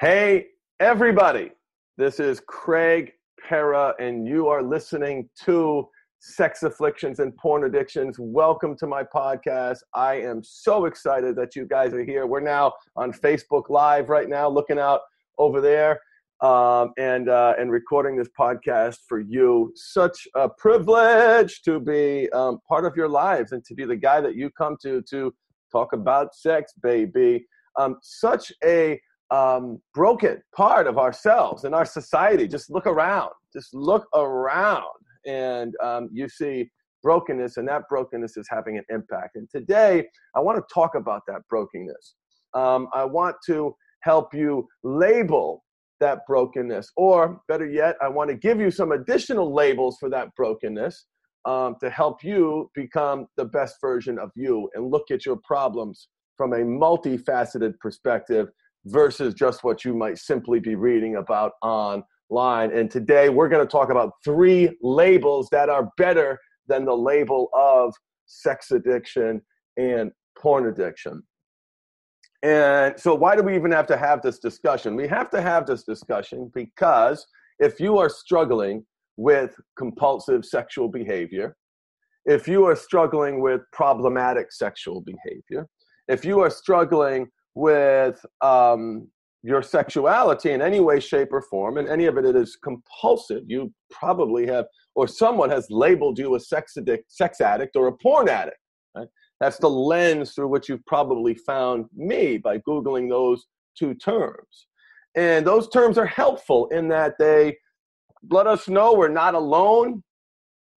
Hey, 0.00 0.46
everybody. 0.80 1.50
This 1.98 2.20
is 2.20 2.40
Craig 2.46 3.12
Perra, 3.38 3.92
and 3.98 4.26
you 4.26 4.48
are 4.48 4.62
listening 4.62 5.28
to 5.44 5.86
Sex 6.20 6.62
Afflictions 6.62 7.18
and 7.18 7.36
Porn 7.36 7.64
Addictions. 7.64 8.16
Welcome 8.18 8.78
to 8.78 8.86
my 8.86 9.02
podcast. 9.02 9.80
I 9.92 10.14
am 10.14 10.42
so 10.42 10.86
excited 10.86 11.36
that 11.36 11.54
you 11.54 11.66
guys 11.66 11.92
are 11.92 12.02
here. 12.02 12.26
We're 12.26 12.40
now 12.40 12.72
on 12.96 13.12
Facebook 13.12 13.68
Live 13.68 14.08
right 14.08 14.26
now, 14.26 14.48
looking 14.48 14.78
out 14.78 15.02
over 15.36 15.60
there. 15.60 16.00
Um, 16.40 16.94
and 16.96 17.28
uh, 17.28 17.52
and 17.58 17.70
recording 17.70 18.16
this 18.16 18.30
podcast 18.30 19.00
for 19.06 19.20
you. 19.20 19.70
Such 19.76 20.26
a 20.34 20.48
privilege 20.48 21.60
to 21.66 21.78
be 21.78 22.26
um, 22.30 22.58
part 22.66 22.86
of 22.86 22.96
your 22.96 23.10
lives 23.10 23.52
and 23.52 23.62
to 23.66 23.74
be 23.74 23.84
the 23.84 23.96
guy 23.96 24.22
that 24.22 24.34
you 24.34 24.48
come 24.48 24.78
to 24.80 25.02
to 25.10 25.34
talk 25.70 25.92
about 25.92 26.34
sex, 26.34 26.72
baby. 26.82 27.44
Um, 27.78 27.98
such 28.00 28.50
a 28.64 28.98
um, 29.30 29.80
broken 29.94 30.42
part 30.54 30.86
of 30.86 30.98
ourselves 30.98 31.64
and 31.64 31.74
our 31.74 31.84
society. 31.84 32.48
Just 32.48 32.70
look 32.70 32.86
around. 32.86 33.30
Just 33.52 33.74
look 33.74 34.06
around, 34.14 34.84
and 35.26 35.74
um, 35.82 36.08
you 36.12 36.28
see 36.28 36.70
brokenness, 37.02 37.56
and 37.56 37.66
that 37.68 37.88
brokenness 37.88 38.36
is 38.36 38.46
having 38.50 38.76
an 38.78 38.84
impact. 38.90 39.36
And 39.36 39.48
today, 39.50 40.06
I 40.36 40.40
want 40.40 40.58
to 40.58 40.74
talk 40.74 40.94
about 40.94 41.22
that 41.26 41.42
brokenness. 41.48 42.14
Um, 42.54 42.88
I 42.92 43.04
want 43.04 43.36
to 43.46 43.74
help 44.02 44.34
you 44.34 44.66
label 44.82 45.64
that 46.00 46.20
brokenness, 46.26 46.90
or 46.96 47.40
better 47.48 47.66
yet, 47.66 47.96
I 48.00 48.08
want 48.08 48.30
to 48.30 48.36
give 48.36 48.60
you 48.60 48.70
some 48.70 48.92
additional 48.92 49.52
labels 49.52 49.98
for 50.00 50.08
that 50.10 50.34
brokenness 50.34 51.06
um, 51.44 51.76
to 51.80 51.90
help 51.90 52.24
you 52.24 52.70
become 52.74 53.26
the 53.36 53.44
best 53.44 53.76
version 53.80 54.18
of 54.18 54.30
you 54.34 54.68
and 54.74 54.90
look 54.90 55.10
at 55.10 55.26
your 55.26 55.36
problems 55.44 56.08
from 56.36 56.54
a 56.54 56.58
multifaceted 56.58 57.78
perspective 57.80 58.48
versus 58.86 59.34
just 59.34 59.64
what 59.64 59.84
you 59.84 59.94
might 59.94 60.18
simply 60.18 60.60
be 60.60 60.74
reading 60.74 61.16
about 61.16 61.52
online. 61.62 62.72
And 62.72 62.90
today 62.90 63.28
we're 63.28 63.48
going 63.48 63.66
to 63.66 63.70
talk 63.70 63.90
about 63.90 64.12
three 64.24 64.76
labels 64.82 65.48
that 65.50 65.68
are 65.68 65.90
better 65.96 66.38
than 66.66 66.84
the 66.84 66.96
label 66.96 67.48
of 67.52 67.94
sex 68.26 68.70
addiction 68.70 69.42
and 69.76 70.10
porn 70.38 70.66
addiction. 70.66 71.22
And 72.42 72.98
so, 72.98 73.14
why 73.14 73.36
do 73.36 73.42
we 73.42 73.54
even 73.54 73.70
have 73.72 73.86
to 73.88 73.98
have 73.98 74.22
this 74.22 74.38
discussion? 74.38 74.96
We 74.96 75.06
have 75.08 75.28
to 75.30 75.42
have 75.42 75.66
this 75.66 75.82
discussion 75.82 76.50
because 76.54 77.26
if 77.58 77.78
you 77.78 77.98
are 77.98 78.08
struggling 78.08 78.86
with 79.18 79.54
compulsive 79.76 80.46
sexual 80.46 80.88
behavior, 80.88 81.54
if 82.24 82.48
you 82.48 82.64
are 82.64 82.76
struggling 82.76 83.42
with 83.42 83.60
problematic 83.72 84.52
sexual 84.52 85.02
behavior, 85.02 85.66
if 86.08 86.24
you 86.24 86.40
are 86.40 86.48
struggling 86.48 87.28
with 87.54 88.24
um, 88.40 89.08
your 89.42 89.62
sexuality 89.62 90.52
in 90.52 90.62
any 90.62 90.80
way, 90.80 91.00
shape, 91.00 91.32
or 91.32 91.42
form, 91.42 91.78
and 91.78 91.88
any 91.88 92.06
of 92.06 92.18
it, 92.18 92.24
it 92.24 92.36
is 92.36 92.56
compulsive, 92.56 93.44
you 93.46 93.72
probably 93.90 94.46
have, 94.46 94.66
or 94.94 95.08
someone 95.08 95.50
has 95.50 95.66
labeled 95.70 96.18
you 96.18 96.34
a 96.34 96.40
sex 96.40 96.76
addict, 96.76 97.10
sex 97.10 97.40
addict, 97.40 97.76
or 97.76 97.88
a 97.88 97.96
porn 97.96 98.28
addict. 98.28 98.58
Right? 98.94 99.08
That's 99.40 99.58
the 99.58 99.70
lens 99.70 100.32
through 100.34 100.48
which 100.48 100.68
you've 100.68 100.84
probably 100.86 101.34
found 101.34 101.86
me 101.94 102.38
by 102.38 102.58
googling 102.58 103.08
those 103.08 103.46
two 103.78 103.94
terms. 103.94 104.66
And 105.16 105.46
those 105.46 105.68
terms 105.68 105.98
are 105.98 106.06
helpful 106.06 106.68
in 106.68 106.88
that 106.88 107.14
they 107.18 107.56
let 108.30 108.46
us 108.46 108.68
know 108.68 108.94
we're 108.94 109.08
not 109.08 109.34
alone 109.34 110.02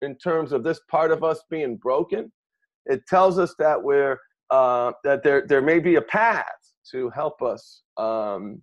in 0.01 0.17
terms 0.17 0.51
of 0.51 0.63
this 0.63 0.79
part 0.89 1.11
of 1.11 1.23
us 1.23 1.43
being 1.49 1.75
broken. 1.75 2.31
It 2.85 3.01
tells 3.07 3.37
us 3.37 3.53
that 3.59 3.81
we're 3.81 4.17
uh, 4.53 4.91
that 5.03 5.23
there 5.23 5.45
there 5.47 5.63
may 5.63 5.79
be 5.79 5.95
a 5.95 6.01
path 6.01 6.61
to 6.91 7.09
help 7.09 7.41
us 7.41 7.81
um, 7.97 8.61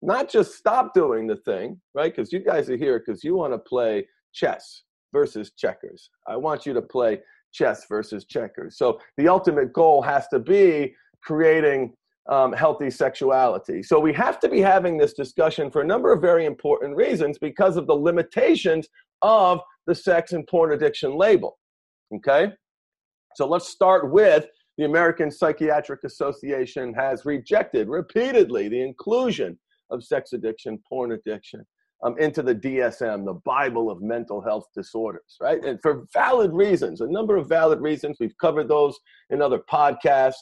not 0.00 0.30
just 0.30 0.54
stop 0.54 0.94
doing 0.94 1.26
the 1.26 1.36
thing, 1.36 1.78
right? 1.94 2.14
Because 2.14 2.32
you 2.32 2.40
guys 2.40 2.70
are 2.70 2.78
here 2.78 2.98
because 2.98 3.22
you 3.22 3.34
want 3.36 3.52
to 3.52 3.58
play 3.58 4.06
chess 4.32 4.84
versus 5.12 5.52
checkers. 5.52 6.08
I 6.26 6.36
want 6.36 6.64
you 6.64 6.72
to 6.72 6.80
play 6.80 7.20
chess 7.52 7.84
versus 7.90 8.24
checkers. 8.24 8.78
So 8.78 8.98
the 9.18 9.28
ultimate 9.28 9.74
goal 9.74 10.00
has 10.00 10.28
to 10.28 10.38
be 10.38 10.94
creating 11.22 11.92
um, 12.30 12.54
healthy 12.54 12.90
sexuality. 12.90 13.82
So 13.82 14.00
we 14.00 14.14
have 14.14 14.40
to 14.40 14.48
be 14.48 14.60
having 14.60 14.96
this 14.96 15.12
discussion 15.12 15.70
for 15.70 15.82
a 15.82 15.86
number 15.86 16.10
of 16.10 16.22
very 16.22 16.46
important 16.46 16.96
reasons 16.96 17.38
because 17.38 17.76
of 17.76 17.86
the 17.86 17.94
limitations 17.94 18.88
of 19.20 19.60
the 19.86 19.94
sex 19.94 20.32
and 20.32 20.46
porn 20.46 20.72
addiction 20.72 21.16
label. 21.16 21.58
Okay? 22.14 22.52
So 23.36 23.46
let's 23.46 23.68
start 23.68 24.10
with 24.10 24.46
the 24.78 24.84
American 24.84 25.30
Psychiatric 25.30 26.04
Association 26.04 26.92
has 26.94 27.24
rejected 27.24 27.88
repeatedly 27.88 28.68
the 28.68 28.82
inclusion 28.82 29.58
of 29.90 30.04
sex 30.04 30.32
addiction, 30.32 30.78
porn 30.88 31.12
addiction 31.12 31.64
um, 32.04 32.18
into 32.18 32.42
the 32.42 32.54
DSM, 32.54 33.24
the 33.24 33.40
Bible 33.44 33.90
of 33.90 34.02
mental 34.02 34.42
health 34.42 34.66
disorders, 34.74 35.36
right? 35.40 35.64
And 35.64 35.80
for 35.80 36.04
valid 36.12 36.52
reasons, 36.52 37.00
a 37.00 37.06
number 37.06 37.36
of 37.36 37.48
valid 37.48 37.80
reasons. 37.80 38.18
We've 38.20 38.36
covered 38.38 38.68
those 38.68 38.98
in 39.30 39.40
other 39.40 39.60
podcasts. 39.70 40.34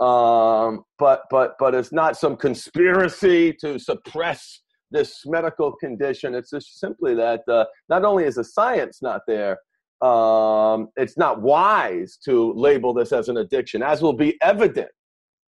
Um, 0.00 0.84
but 0.98 1.22
but 1.30 1.54
but 1.60 1.72
it's 1.74 1.92
not 1.92 2.16
some 2.16 2.36
conspiracy 2.36 3.52
to 3.60 3.78
suppress 3.78 4.60
this 4.90 5.20
medical 5.24 5.72
condition. 5.72 6.34
It's 6.34 6.50
just 6.50 6.80
simply 6.80 7.14
that 7.14 7.42
uh, 7.48 7.66
not 7.88 8.04
only 8.04 8.24
is 8.24 8.36
the 8.36 8.44
science 8.44 9.02
not 9.02 9.20
there, 9.28 9.58
um, 10.04 10.88
it's 10.96 11.16
not 11.16 11.40
wise 11.40 12.18
to 12.24 12.52
label 12.52 12.92
this 12.92 13.10
as 13.12 13.28
an 13.28 13.38
addiction, 13.38 13.82
as 13.82 14.02
will 14.02 14.12
be 14.12 14.36
evident, 14.42 14.90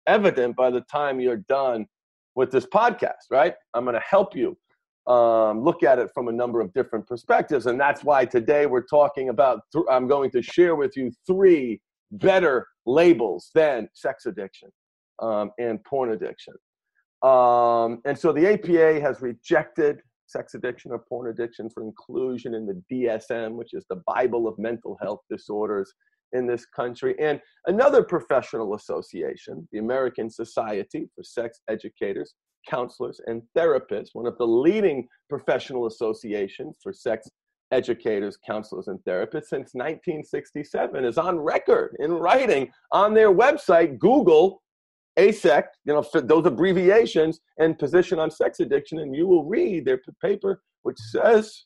evident 0.07 0.55
by 0.55 0.71
the 0.71 0.83
time 0.83 1.19
you're 1.19 1.45
done 1.49 1.87
with 2.37 2.53
this 2.53 2.67
podcast, 2.67 3.31
right? 3.31 3.55
I'm 3.75 3.85
going 3.85 3.95
to 3.95 4.03
help 4.09 4.37
you 4.37 4.57
um, 5.13 5.63
look 5.63 5.83
at 5.83 5.99
it 5.99 6.11
from 6.15 6.29
a 6.29 6.33
number 6.33 6.61
of 6.61 6.73
different 6.73 7.07
perspectives. 7.07 7.67
And 7.67 7.81
that's 7.81 8.05
why 8.05 8.25
today 8.25 8.67
we're 8.67 8.87
talking 8.87 9.29
about, 9.29 9.61
th- 9.73 9.85
I'm 9.91 10.07
going 10.07 10.31
to 10.31 10.43
share 10.43 10.77
with 10.77 10.97
you 10.97 11.11
three 11.27 11.81
better 12.13 12.67
labels 12.87 13.51
than 13.55 13.89
sex 13.93 14.27
addiction 14.27 14.69
um, 15.21 15.51
and 15.59 15.83
porn 15.85 16.13
addiction. 16.13 16.55
Um, 17.23 18.01
and 18.05 18.17
so 18.17 18.33
the 18.33 18.53
APA 18.53 19.01
has 19.01 19.21
rejected 19.21 20.01
sex 20.34 20.55
addiction 20.55 20.91
or 20.91 20.99
porn 21.09 21.31
addiction 21.31 21.71
for 21.71 21.83
inclusion 21.84 22.55
in 22.55 22.67
the 22.67 22.83
DSM, 22.93 23.53
which 23.53 23.72
is 23.72 23.84
the 23.89 24.03
Bible 24.06 24.49
of 24.49 24.59
mental 24.59 24.99
health 25.00 25.21
disorders 25.31 25.93
in 26.33 26.47
this 26.47 26.67
country. 26.67 27.15
And 27.21 27.41
another 27.67 28.03
professional 28.03 28.75
association, 28.75 29.69
the 29.73 29.78
American 29.78 30.28
Society 30.28 31.09
for 31.15 31.23
Sex 31.23 31.61
Educators, 31.69 32.34
Counselors, 32.69 33.21
and 33.27 33.43
Therapists, 33.56 34.11
one 34.12 34.27
of 34.27 34.37
the 34.39 34.47
leading 34.47 35.06
professional 35.28 35.87
associations 35.87 36.77
for 36.83 36.93
sex 36.93 37.28
educators, 37.71 38.37
counselors, 38.47 38.89
and 38.89 38.99
therapists 39.00 39.49
since 39.49 39.71
1967, 39.75 41.05
is 41.05 41.19
on 41.19 41.39
record 41.39 41.97
in 41.99 42.12
writing 42.12 42.71
on 42.93 43.15
their 43.15 43.33
website. 43.33 43.99
Google 43.99 44.62
AASECT, 45.19 45.69
you 45.85 45.93
know, 45.93 46.05
those 46.13 46.47
abbreviations 46.47 47.41
and 47.59 47.79
position 47.79 48.19
on 48.19 48.31
sex 48.31 48.61
addiction, 48.61 48.99
and 48.99 49.15
you 49.15 49.27
will 49.27 49.45
read 49.45 49.85
their 49.85 50.01
paper, 50.21 50.63
which 50.83 50.99
says, 50.99 51.65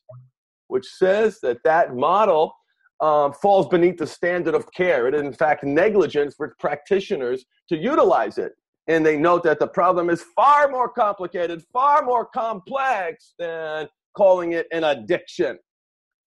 which 0.67 0.85
says 0.85 1.39
that 1.41 1.57
that 1.63 1.95
model 1.95 2.53
um, 3.01 3.33
falls 3.33 3.67
beneath 3.67 3.97
the 3.97 4.07
standard 4.07 4.53
of 4.53 4.71
care. 4.73 5.07
It 5.07 5.15
is, 5.15 5.21
in 5.21 5.33
fact, 5.33 5.63
negligence 5.63 6.35
for 6.35 6.55
practitioners 6.59 7.45
to 7.69 7.77
utilize 7.77 8.37
it. 8.37 8.53
And 8.87 9.05
they 9.05 9.17
note 9.17 9.43
that 9.43 9.59
the 9.59 9.67
problem 9.67 10.09
is 10.09 10.23
far 10.35 10.69
more 10.69 10.89
complicated, 10.89 11.63
far 11.71 12.03
more 12.03 12.25
complex 12.25 13.33
than 13.37 13.87
calling 14.17 14.53
it 14.53 14.67
an 14.71 14.83
addiction. 14.83 15.57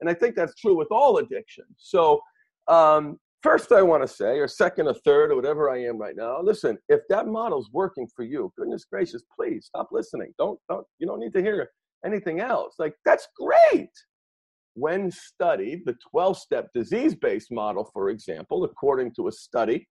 And 0.01 0.09
I 0.09 0.13
think 0.13 0.35
that's 0.35 0.55
true 0.55 0.75
with 0.75 0.87
all 0.91 1.17
addiction. 1.17 1.65
So, 1.77 2.21
um, 2.67 3.19
first 3.41 3.71
I 3.71 3.81
want 3.81 4.03
to 4.03 4.07
say, 4.07 4.39
or 4.39 4.47
second 4.47 4.87
or 4.87 4.93
third, 4.93 5.31
or 5.31 5.35
whatever 5.35 5.69
I 5.69 5.83
am 5.83 5.97
right 5.97 6.15
now, 6.15 6.41
listen, 6.41 6.77
if 6.89 7.01
that 7.09 7.27
model's 7.27 7.69
working 7.71 8.07
for 8.15 8.23
you, 8.23 8.51
goodness 8.57 8.85
gracious, 8.91 9.23
please 9.35 9.67
stop 9.67 9.89
listening. 9.91 10.33
Don't, 10.37 10.59
don't, 10.69 10.85
you 10.99 11.07
don't 11.07 11.19
need 11.19 11.33
to 11.33 11.41
hear 11.41 11.69
anything 12.05 12.39
else. 12.39 12.75
Like, 12.79 12.95
that's 13.05 13.27
great. 13.37 13.89
When 14.75 15.11
studied, 15.11 15.81
the 15.85 15.95
12 16.11 16.37
step 16.37 16.67
disease 16.73 17.15
based 17.15 17.51
model, 17.51 17.89
for 17.93 18.09
example, 18.09 18.63
according 18.63 19.13
to 19.15 19.27
a 19.27 19.31
study 19.31 19.87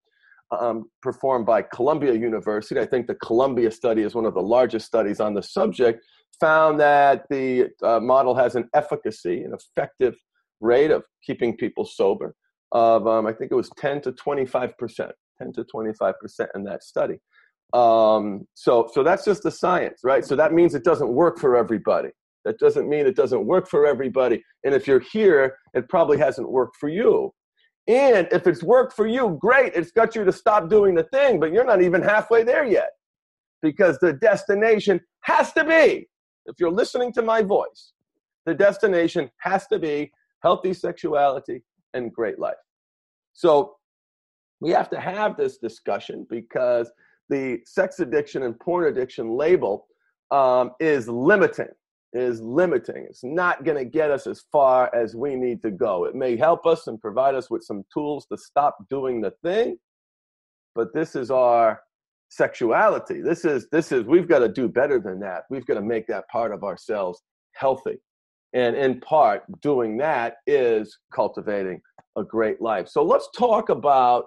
um, 0.58 0.84
performed 1.02 1.44
by 1.44 1.62
Columbia 1.62 2.14
University, 2.14 2.80
I 2.80 2.86
think 2.86 3.06
the 3.06 3.16
Columbia 3.16 3.70
study 3.70 4.02
is 4.02 4.14
one 4.14 4.24
of 4.24 4.34
the 4.34 4.42
largest 4.42 4.86
studies 4.86 5.20
on 5.20 5.34
the 5.34 5.42
subject, 5.42 6.04
found 6.40 6.80
that 6.80 7.24
the 7.28 7.68
uh, 7.82 8.00
model 8.00 8.34
has 8.34 8.54
an 8.54 8.68
efficacy, 8.74 9.42
an 9.42 9.52
effective 9.52 10.14
rate 10.60 10.90
of 10.90 11.02
keeping 11.24 11.56
people 11.56 11.84
sober 11.84 12.34
of 12.72 13.06
um, 13.06 13.26
I 13.26 13.32
think 13.32 13.52
it 13.52 13.56
was 13.56 13.70
10 13.78 14.02
to 14.02 14.12
25 14.12 14.76
percent, 14.78 15.12
10 15.42 15.52
to 15.54 15.64
25 15.64 16.14
percent 16.20 16.50
in 16.54 16.64
that 16.64 16.82
study. 16.84 17.18
Um, 17.72 18.46
so 18.54 18.88
so 18.92 19.02
that's 19.02 19.24
just 19.24 19.42
the 19.42 19.50
science, 19.50 20.00
right? 20.04 20.24
So 20.24 20.36
that 20.36 20.52
means 20.52 20.74
it 20.74 20.84
doesn't 20.84 21.12
work 21.12 21.38
for 21.38 21.56
everybody. 21.56 22.10
That 22.44 22.58
doesn't 22.58 22.88
mean 22.88 23.06
it 23.06 23.16
doesn't 23.16 23.46
work 23.46 23.68
for 23.68 23.86
everybody. 23.86 24.42
And 24.64 24.74
if 24.74 24.86
you're 24.86 25.00
here, 25.12 25.56
it 25.74 25.88
probably 25.88 26.18
hasn't 26.18 26.50
worked 26.50 26.76
for 26.80 26.88
you. 26.88 27.32
And 27.88 28.28
if 28.32 28.46
it's 28.46 28.62
worked 28.62 28.94
for 28.94 29.06
you, 29.06 29.38
great. 29.40 29.74
It's 29.74 29.92
got 29.92 30.14
you 30.14 30.24
to 30.24 30.32
stop 30.32 30.70
doing 30.70 30.94
the 30.94 31.04
thing, 31.04 31.40
but 31.40 31.52
you're 31.52 31.64
not 31.64 31.82
even 31.82 32.02
halfway 32.02 32.44
there 32.44 32.64
yet. 32.66 32.90
because 33.62 33.98
the 33.98 34.12
destination 34.14 35.00
has 35.22 35.52
to 35.54 35.64
be, 35.64 36.08
if 36.46 36.56
you're 36.58 36.70
listening 36.70 37.12
to 37.14 37.22
my 37.22 37.42
voice, 37.42 37.92
the 38.46 38.54
destination 38.54 39.30
has 39.40 39.66
to 39.68 39.78
be 39.78 40.10
healthy 40.42 40.72
sexuality 40.74 41.62
and 41.94 42.12
great 42.12 42.38
life. 42.38 42.56
So 43.32 43.76
we 44.60 44.70
have 44.70 44.90
to 44.90 45.00
have 45.00 45.36
this 45.36 45.58
discussion 45.58 46.26
because 46.28 46.90
the 47.28 47.60
sex 47.64 48.00
addiction 48.00 48.42
and 48.42 48.58
porn 48.58 48.86
addiction 48.86 49.30
label 49.30 49.86
um, 50.30 50.72
is 50.80 51.08
limiting 51.08 51.68
is 52.14 52.40
limiting. 52.40 53.06
It's 53.06 53.22
not 53.22 53.64
going 53.64 53.76
to 53.76 53.84
get 53.84 54.10
us 54.10 54.26
as 54.26 54.42
far 54.50 54.90
as 54.94 55.14
we 55.14 55.36
need 55.36 55.60
to 55.60 55.70
go. 55.70 56.06
It 56.06 56.14
may 56.14 56.38
help 56.38 56.64
us 56.64 56.86
and 56.86 56.98
provide 56.98 57.34
us 57.34 57.50
with 57.50 57.62
some 57.62 57.84
tools 57.92 58.24
to 58.32 58.38
stop 58.38 58.78
doing 58.88 59.20
the 59.20 59.32
thing 59.42 59.76
but 60.78 60.94
this 60.94 61.16
is 61.16 61.28
our 61.28 61.80
sexuality. 62.28 63.20
This 63.20 63.44
is 63.44 63.66
this 63.72 63.90
is 63.90 64.04
we've 64.04 64.28
got 64.28 64.38
to 64.38 64.48
do 64.48 64.68
better 64.68 65.00
than 65.00 65.18
that. 65.20 65.42
We've 65.50 65.66
got 65.66 65.74
to 65.74 65.82
make 65.82 66.06
that 66.06 66.28
part 66.28 66.52
of 66.52 66.62
ourselves 66.62 67.20
healthy 67.52 67.98
and 68.54 68.76
in 68.76 69.00
part 69.00 69.42
doing 69.60 69.96
that 69.96 70.36
is 70.46 70.98
cultivating 71.14 71.80
a 72.16 72.24
great 72.24 72.60
life 72.60 72.88
so 72.88 73.02
let's 73.02 73.28
talk 73.36 73.68
about 73.68 74.26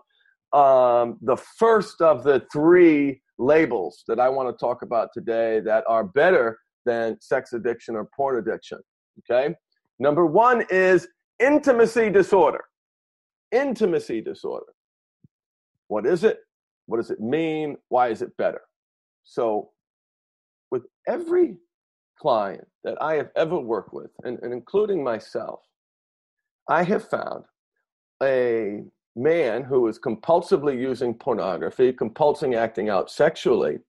um, 0.54 1.18
the 1.22 1.38
first 1.38 2.02
of 2.02 2.24
the 2.24 2.46
three 2.52 3.22
labels 3.38 4.04
that 4.08 4.20
I 4.20 4.30
want 4.30 4.50
to 4.50 4.66
talk 4.66 4.82
about 4.82 5.10
today 5.14 5.60
that 5.62 5.84
are 5.88 6.04
better 6.04 6.60
than 6.86 7.18
sex 7.22 7.54
addiction 7.54 7.96
or 7.96 8.08
porn 8.16 8.38
addiction. 8.38 8.80
Okay. 9.20 9.56
Number 10.00 10.26
one 10.26 10.66
is 10.70 11.08
intimacy 11.40 12.10
disorder. 12.10 12.64
Intimacy 13.52 14.22
disorder. 14.22 14.74
What 15.88 16.06
is 16.06 16.24
it? 16.24 16.40
What 16.86 16.98
does 16.98 17.12
it 17.12 17.20
mean? 17.20 17.78
Why 17.90 18.10
is 18.10 18.22
it 18.22 18.36
better? 18.38 18.62
So, 19.24 19.70
with 20.72 20.84
every 21.08 21.58
client 22.22 22.68
that 22.84 23.02
I 23.02 23.16
have 23.16 23.32
ever 23.36 23.60
worked 23.60 23.94
with, 23.94 24.12
and, 24.24 24.38
and 24.44 24.54
including 24.54 25.04
myself, 25.04 25.62
I 26.70 26.84
have 26.84 27.10
found 27.10 27.46
a 28.22 28.84
man 29.16 29.64
who 29.64 29.88
is 29.88 29.98
compulsively 29.98 30.80
using 30.80 31.16
pornography, 31.16 31.92
compulsing 31.92 32.56
acting 32.56 32.90
out 32.90 33.10
sexually, 33.10 33.80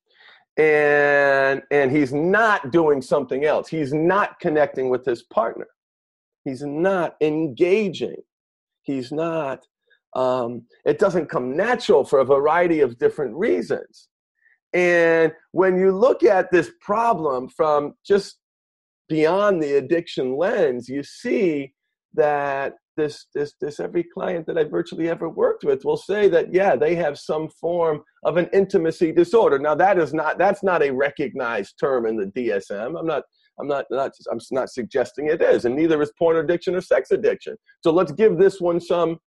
and 0.57 1.63
and 1.71 1.91
he's 1.91 2.13
not 2.13 2.73
doing 2.73 3.03
something 3.03 3.45
else. 3.45 3.69
He's 3.69 3.93
not 3.93 4.41
connecting 4.41 4.89
with 4.89 5.05
his 5.05 5.23
partner. 5.23 5.69
He's 6.45 6.63
not 6.63 7.17
engaging. 7.21 8.23
He's 8.83 9.13
not. 9.13 9.67
Um, 10.15 10.63
it 10.85 10.99
doesn't 10.99 11.29
come 11.29 11.57
natural 11.57 12.05
for 12.05 12.21
a 12.21 12.25
variety 12.25 12.81
of 12.81 12.99
different 12.99 13.35
reasons. 13.35 14.09
And 14.75 15.33
when 15.53 15.77
you 15.77 15.93
look 15.93 16.23
at 16.23 16.51
this 16.51 16.71
problem 16.81 17.49
from 17.49 17.95
just 18.05 18.39
beyond 19.09 19.63
the 19.63 19.75
addiction 19.75 20.37
lens, 20.37 20.89
you 20.89 21.03
see 21.03 21.75
that 22.15 22.75
this 22.97 23.27
this 23.35 23.55
this 23.61 23.81
every 23.81 24.05
client 24.05 24.47
that 24.47 24.59
I 24.59 24.65
virtually 24.65 25.09
ever 25.09 25.29
worked 25.29 25.65
with 25.65 25.85
will 25.85 25.97
say 25.97 26.29
that 26.29 26.53
yeah 26.53 26.77
they 26.77 26.95
have 26.95 27.19
some 27.19 27.49
form 27.49 28.03
of 28.25 28.37
an 28.37 28.49
intimacy 28.53 29.13
disorder. 29.13 29.59
Now 29.59 29.75
that 29.75 29.99
is 29.99 30.13
not 30.13 30.39
that's 30.39 30.63
not 30.63 30.83
a 30.83 30.91
recognized 30.91 31.79
term 31.81 32.07
in 32.07 32.17
the 32.17 32.27
DSM. 32.27 32.99
I'm 32.99 33.07
not 33.07 33.23
I'm 33.59 33.69
not 33.69 33.87
not 33.91 34.13
I'm 34.31 34.39
not 34.51 34.71
suggesting 34.71 35.29
it 35.29 35.43
is, 35.43 35.65
and 35.65 35.75
neither 35.77 36.01
is 36.03 36.13
porn 36.19 36.37
addiction 36.37 36.75
or 36.75 36.81
sex 36.81 37.11
addiction. 37.11 37.57
So 37.83 37.93
let's 37.93 38.13
give 38.13 38.39
this 38.39 38.61
one 38.61 38.81
some 38.81 39.19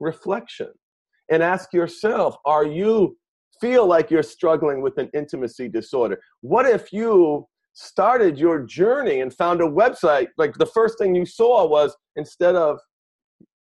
reflection 0.00 0.68
and 1.30 1.42
ask 1.42 1.72
yourself: 1.72 2.36
Are 2.44 2.64
you 2.64 3.16
feel 3.60 3.86
like 3.86 4.10
you're 4.10 4.22
struggling 4.22 4.82
with 4.82 4.98
an 4.98 5.10
intimacy 5.14 5.68
disorder? 5.68 6.20
What 6.40 6.66
if 6.66 6.92
you 6.92 7.46
started 7.74 8.38
your 8.38 8.60
journey 8.64 9.20
and 9.20 9.32
found 9.32 9.60
a 9.60 9.66
website 9.66 10.28
like 10.36 10.54
the 10.54 10.66
first 10.66 10.98
thing 10.98 11.14
you 11.14 11.24
saw 11.24 11.66
was 11.66 11.96
instead 12.16 12.54
of 12.54 12.78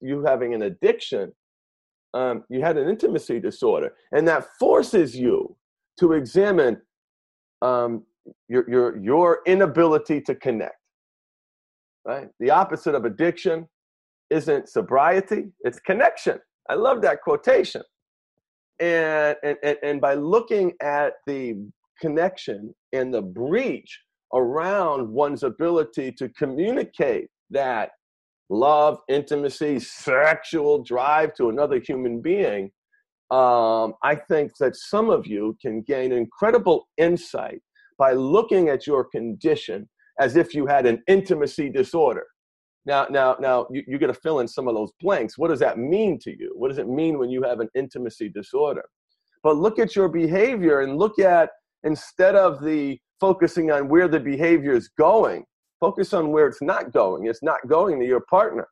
you 0.02 0.24
having 0.24 0.54
an 0.54 0.64
addiction, 0.64 1.32
um, 2.14 2.44
you 2.50 2.62
had 2.62 2.78
an 2.78 2.90
intimacy 2.90 3.40
disorder, 3.40 3.94
and 4.12 4.28
that 4.28 4.46
forces 4.60 5.16
you 5.16 5.56
to 6.00 6.14
examine 6.14 6.82
um, 7.62 8.04
your, 8.48 8.70
your, 8.70 8.98
your 8.98 9.40
inability 9.46 10.20
to 10.22 10.36
connect. 10.36 10.76
Right? 12.06 12.30
The 12.40 12.50
opposite 12.50 12.96
of 12.96 13.06
addiction 13.06 13.68
isn't 14.32 14.70
sobriety, 14.70 15.52
it's 15.62 15.80
connection. 15.80 16.40
I 16.70 16.76
love 16.76 17.02
that 17.04 17.22
quotation. 17.22 17.84
And, 18.82 19.38
and, 19.44 19.78
and, 19.84 20.02
by 20.02 20.16
looking 20.16 20.74
at 20.82 21.14
the 21.28 21.56
connection 22.00 22.74
and 22.92 23.14
the 23.14 23.22
breach 23.22 24.00
around 24.34 25.08
one's 25.08 25.44
ability 25.44 26.12
to 26.14 26.28
communicate 26.30 27.30
that 27.52 27.92
love, 28.50 28.98
intimacy, 29.08 29.80
sexual 29.80 30.84
drive 30.84 31.36
to 31.36 31.50
another 31.50 31.80
human 31.80 32.22
being, 32.22 32.72
um, 33.30 33.94
I 34.04 34.16
think 34.16 34.52
that 34.60 34.76
some 34.76 35.10
of 35.10 35.28
you 35.28 35.56
can 35.62 35.84
gain 35.84 36.12
incredible 36.12 36.88
insight 36.98 37.62
by 37.98 38.14
looking 38.14 38.70
at 38.70 38.88
your 38.88 39.06
condition 39.06 39.88
as 40.20 40.36
if 40.36 40.54
you 40.54 40.66
had 40.66 40.86
an 40.86 41.02
intimacy 41.08 41.70
disorder. 41.70 42.26
Now, 42.86 43.06
now, 43.10 43.36
now, 43.40 43.68
you, 43.70 43.84
you 43.88 44.00
got 44.00 44.08
to 44.08 44.14
fill 44.14 44.40
in 44.40 44.48
some 44.48 44.68
of 44.68 44.74
those 44.74 44.92
blanks. 45.00 45.38
What 45.38 45.50
does 45.50 45.60
that 45.60 45.78
mean 45.78 46.18
to 46.20 46.32
you? 46.32 46.54
What 46.56 46.70
does 46.70 46.80
it 46.80 46.88
mean 46.88 47.20
when 47.20 47.30
you 47.30 47.44
have 47.44 47.60
an 47.60 47.70
intimacy 47.76 48.30
disorder? 48.30 48.84
But 49.44 49.58
look 49.58 49.78
at 49.80 49.96
your 49.96 50.08
behavior 50.08 50.82
and 50.82 50.98
look 50.98 51.20
at 51.20 51.50
instead 51.84 52.36
of 52.36 52.64
the 52.64 53.00
focusing 53.20 53.72
on 53.72 53.88
where 53.88 54.08
the 54.08 54.20
behavior 54.20 54.74
is 54.74 54.90
going, 54.98 55.46
Focus 55.82 56.14
on 56.14 56.32
where 56.32 56.48
it's 56.48 56.62
not 56.62 56.94
going. 56.94 57.26
It's 57.26 57.42
not 57.42 57.68
going 57.68 58.00
to 58.00 58.06
your 58.06 58.22
partner. 58.30 58.68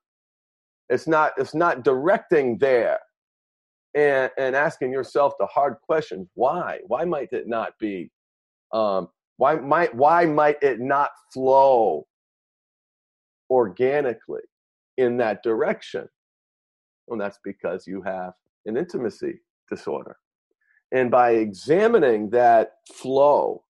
It's 0.90 1.08
not, 1.08 1.34
it's 1.38 1.56
not 1.56 1.84
directing 1.84 2.60
there. 2.60 3.00
And, 3.96 4.30
and 4.38 4.56
asking 4.56 4.92
yourself 4.92 5.34
the 5.40 5.48
hard 5.48 5.78
questions 5.82 6.28
why? 6.36 6.78
Why 6.86 7.06
might 7.06 7.30
it 7.34 7.48
not 7.48 7.74
be? 7.80 8.12
Um, 8.72 9.08
why, 9.38 9.56
might, 9.56 9.94
why 9.96 10.26
might 10.26 10.62
it 10.62 10.80
not 10.80 11.10
flow 11.34 12.06
organically 13.50 14.42
in 14.98 15.18
that 15.18 15.44
direction? 15.44 16.08
And 17.08 17.20
that's 17.20 17.40
because 17.44 17.88
you 17.88 18.02
have 18.04 18.34
an 18.66 18.78
intimacy 18.78 19.42
disorder. 19.70 20.18
And 20.92 21.12
by 21.12 21.32
examining 21.32 22.30
that 22.32 22.74
flow 22.92 23.64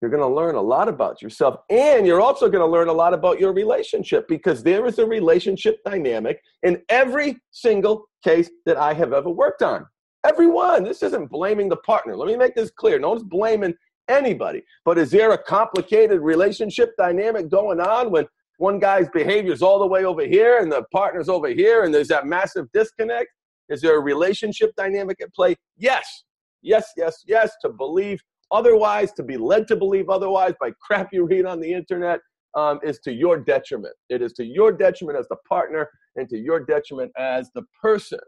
you're 0.00 0.10
going 0.10 0.22
to 0.22 0.34
learn 0.34 0.56
a 0.56 0.62
lot 0.62 0.88
about 0.88 1.22
yourself. 1.22 1.60
And 1.70 2.06
you're 2.06 2.20
also 2.20 2.48
going 2.48 2.60
to 2.60 2.70
learn 2.70 2.88
a 2.88 2.92
lot 2.92 3.14
about 3.14 3.40
your 3.40 3.52
relationship 3.52 4.28
because 4.28 4.62
there 4.62 4.86
is 4.86 4.98
a 4.98 5.06
relationship 5.06 5.78
dynamic 5.84 6.42
in 6.62 6.82
every 6.88 7.38
single 7.50 8.04
case 8.22 8.50
that 8.66 8.76
I 8.76 8.92
have 8.92 9.12
ever 9.12 9.30
worked 9.30 9.62
on. 9.62 9.86
Everyone. 10.24 10.84
This 10.84 11.02
isn't 11.02 11.30
blaming 11.30 11.68
the 11.68 11.76
partner. 11.76 12.16
Let 12.16 12.28
me 12.28 12.36
make 12.36 12.54
this 12.54 12.70
clear. 12.70 12.98
No 12.98 13.10
one's 13.10 13.22
blaming 13.22 13.74
anybody. 14.08 14.62
But 14.84 14.98
is 14.98 15.10
there 15.10 15.32
a 15.32 15.42
complicated 15.42 16.20
relationship 16.20 16.92
dynamic 16.98 17.48
going 17.48 17.80
on 17.80 18.10
when 18.10 18.26
one 18.58 18.78
guy's 18.78 19.08
behavior 19.10 19.52
is 19.52 19.62
all 19.62 19.78
the 19.78 19.86
way 19.86 20.04
over 20.04 20.24
here 20.24 20.58
and 20.58 20.70
the 20.70 20.84
partner's 20.92 21.28
over 21.28 21.48
here 21.48 21.84
and 21.84 21.92
there's 21.94 22.08
that 22.08 22.26
massive 22.26 22.66
disconnect? 22.72 23.28
Is 23.68 23.80
there 23.80 23.96
a 23.96 24.00
relationship 24.00 24.74
dynamic 24.76 25.20
at 25.20 25.34
play? 25.34 25.56
Yes. 25.76 26.24
Yes, 26.62 26.90
yes, 26.96 27.22
yes, 27.26 27.52
to 27.62 27.68
believe 27.68 28.20
otherwise, 28.50 29.12
to 29.12 29.22
be 29.22 29.36
led 29.36 29.68
to 29.68 29.76
believe 29.76 30.08
otherwise 30.08 30.54
by 30.60 30.72
crap 30.80 31.08
you 31.12 31.24
read 31.24 31.46
on 31.46 31.60
the 31.60 31.72
internet, 31.72 32.20
um, 32.54 32.80
is 32.82 32.98
to 33.00 33.12
your 33.12 33.38
detriment. 33.38 33.94
It 34.08 34.22
is 34.22 34.32
to 34.34 34.44
your 34.44 34.72
detriment 34.72 35.18
as 35.18 35.28
the 35.28 35.36
partner 35.48 35.88
and 36.16 36.28
to 36.30 36.38
your 36.38 36.64
detriment 36.64 37.12
as 37.18 37.50
the 37.54 37.62
person, 37.80 38.18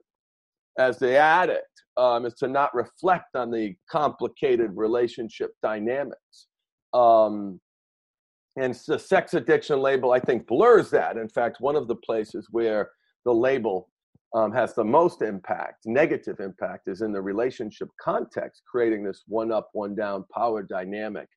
as 0.78 0.98
the 0.98 1.16
addict, 1.16 1.64
um, 1.96 2.26
is 2.26 2.34
to 2.34 2.48
not 2.48 2.74
reflect 2.74 3.34
on 3.34 3.50
the 3.50 3.74
complicated 3.90 4.70
relationship 4.74 5.50
dynamics. 5.62 6.46
Um, 6.92 7.60
and 8.60 8.74
the 8.86 8.98
sex 8.98 9.34
addiction 9.34 9.80
label, 9.80 10.12
I 10.12 10.20
think, 10.20 10.46
blurs 10.46 10.90
that. 10.90 11.16
In 11.16 11.28
fact, 11.28 11.60
one 11.60 11.76
of 11.76 11.88
the 11.88 11.96
places 11.96 12.48
where 12.50 12.90
the 13.24 13.32
label 13.32 13.88
um, 14.34 14.52
has 14.52 14.74
the 14.74 14.84
most 14.84 15.22
impact, 15.22 15.86
negative 15.86 16.40
impact, 16.40 16.88
is 16.88 17.00
in 17.02 17.12
the 17.12 17.20
relationship 17.20 17.88
context, 18.00 18.62
creating 18.70 19.04
this 19.04 19.22
one 19.26 19.52
up, 19.52 19.70
one 19.72 19.94
down 19.94 20.24
power 20.34 20.62
dynamic 20.62 21.28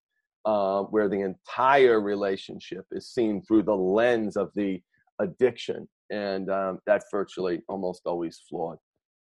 uh, 0.45 0.83
where 0.83 1.07
the 1.07 1.21
entire 1.21 2.01
relationship 2.01 2.85
is 2.91 3.07
seen 3.07 3.41
through 3.43 3.63
the 3.63 3.75
lens 3.75 4.35
of 4.35 4.51
the 4.55 4.81
addiction. 5.19 5.87
And 6.09 6.49
um, 6.49 6.79
that's 6.85 7.05
virtually 7.11 7.61
almost 7.69 8.01
always 8.05 8.41
flawed 8.49 8.77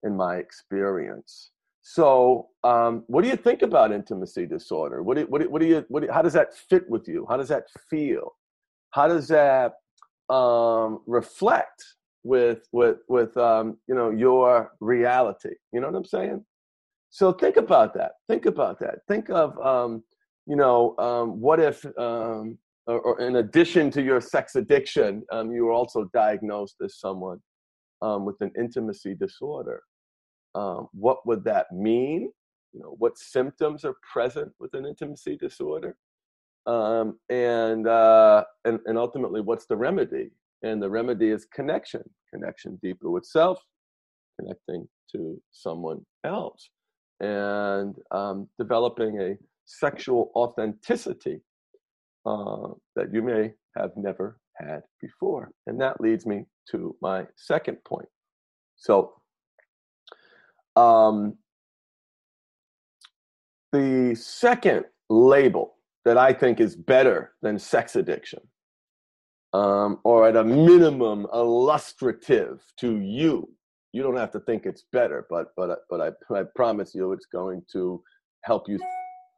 in 0.03 0.17
my 0.17 0.37
experience. 0.37 1.51
So, 1.83 2.49
um, 2.63 3.05
what 3.07 3.23
do 3.23 3.31
you 3.31 3.37
think 3.37 3.63
about 3.63 3.93
intimacy 3.93 4.47
disorder? 4.47 5.03
What 5.03 5.17
do, 5.17 5.25
what 5.27 5.41
do, 5.41 5.51
what 5.51 5.61
do 5.61 5.67
you, 5.67 5.85
what 5.89 6.03
do, 6.03 6.09
how 6.13 6.23
does 6.23 6.35
that 6.35 6.55
fit 6.55 6.89
with 6.89 7.09
you? 7.09 7.27
How 7.29 7.37
does 7.37 7.49
that 7.49 7.65
feel? 7.89 8.37
How 8.91 9.09
does 9.09 9.29
that 9.29 9.73
um, 10.29 11.01
reflect 11.07 11.83
with 12.23 12.69
with 12.73 12.99
with 13.09 13.35
um, 13.39 13.79
you 13.89 13.95
know 13.95 14.11
your 14.11 14.73
reality. 14.81 15.55
You 15.73 15.81
know 15.81 15.87
what 15.89 15.97
I'm 15.97 16.05
saying? 16.05 16.45
So 17.09 17.33
think 17.33 17.57
about 17.57 17.95
that. 17.95 18.13
Think 18.29 18.47
about 18.47 18.79
that. 18.81 18.99
Think 19.09 19.31
of 19.31 19.59
um, 19.59 20.05
you 20.51 20.57
know, 20.57 20.97
um, 20.99 21.41
what 21.41 21.61
if, 21.61 21.85
um, 21.97 22.59
or, 22.89 23.01
or, 23.01 23.21
in 23.21 23.37
addition 23.37 23.89
to 23.93 24.03
your 24.03 24.21
sex 24.21 24.57
addiction, 24.57 25.23
um, 25.31 25.53
you 25.53 25.65
were 25.65 25.73
also 25.73 26.11
diagnosed 26.13 26.75
as 26.85 26.99
someone 26.99 27.39
um, 28.03 28.25
with 28.25 28.35
an 28.41 28.51
intimacy 28.59 29.15
disorder? 29.15 29.81
Um, 30.55 30.89
what 30.93 31.27
would 31.27 31.45
that 31.45 31.71
mean? 31.73 32.33
You 32.73 32.81
know, 32.81 32.95
what 32.99 33.19
symptoms 33.19 33.85
are 33.85 33.97
present 34.13 34.53
with 34.59 34.75
an 34.75 34.87
intimacy 34.87 35.37
disorder? 35.37 35.97
Um, 36.67 37.19
and, 37.29 37.87
uh, 37.87 38.45
and 38.65 38.81
and 38.87 38.99
ultimately, 38.99 39.41
what's 39.41 39.67
the 39.67 39.77
remedy? 39.77 40.31
And 40.63 40.83
the 40.83 40.91
remedy 40.91 41.31
is 41.31 41.47
connection, 41.47 42.03
connection 42.33 42.79
deeper 42.83 43.11
with 43.11 43.25
self, 43.25 43.65
connecting 44.39 44.87
to 45.13 45.41
someone 45.53 46.05
else, 46.25 46.71
and 47.21 47.97
um, 48.11 48.49
developing 48.59 49.21
a 49.21 49.37
sexual 49.65 50.31
authenticity 50.35 51.41
uh, 52.27 52.69
that 52.97 53.13
you 53.13 53.23
may 53.23 53.53
have 53.77 53.91
never 53.97 54.39
had 54.55 54.83
before. 55.01 55.53
And 55.67 55.81
that 55.81 56.01
leads 56.01 56.27
me 56.27 56.45
to 56.71 56.95
my 57.01 57.27
second 57.37 57.83
point. 57.85 58.09
So, 58.77 59.15
um, 60.77 61.37
the 63.73 64.15
second 64.15 64.85
label 65.09 65.77
that 66.05 66.17
I 66.17 66.33
think 66.33 66.61
is 66.61 66.77
better 66.77 67.33
than 67.43 67.59
sex 67.59 67.97
addiction, 67.97 68.41
um, 69.53 69.99
or 70.05 70.29
at 70.29 70.37
a 70.37 70.45
minimum 70.45 71.27
illustrative 71.33 72.63
to 72.79 72.99
you. 72.99 73.49
You 73.93 74.03
don't 74.03 74.17
have 74.17 74.31
to 74.33 74.41
think 74.41 74.67
it's 74.67 74.85
better, 74.93 75.27
but 75.29 75.49
but 75.57 75.81
but 75.91 76.01
I, 76.01 76.39
I 76.39 76.45
promise 76.55 76.95
you, 76.95 77.13
it's 77.13 77.27
going 77.27 77.63
to 77.73 78.03
help 78.45 78.69
you 78.69 78.79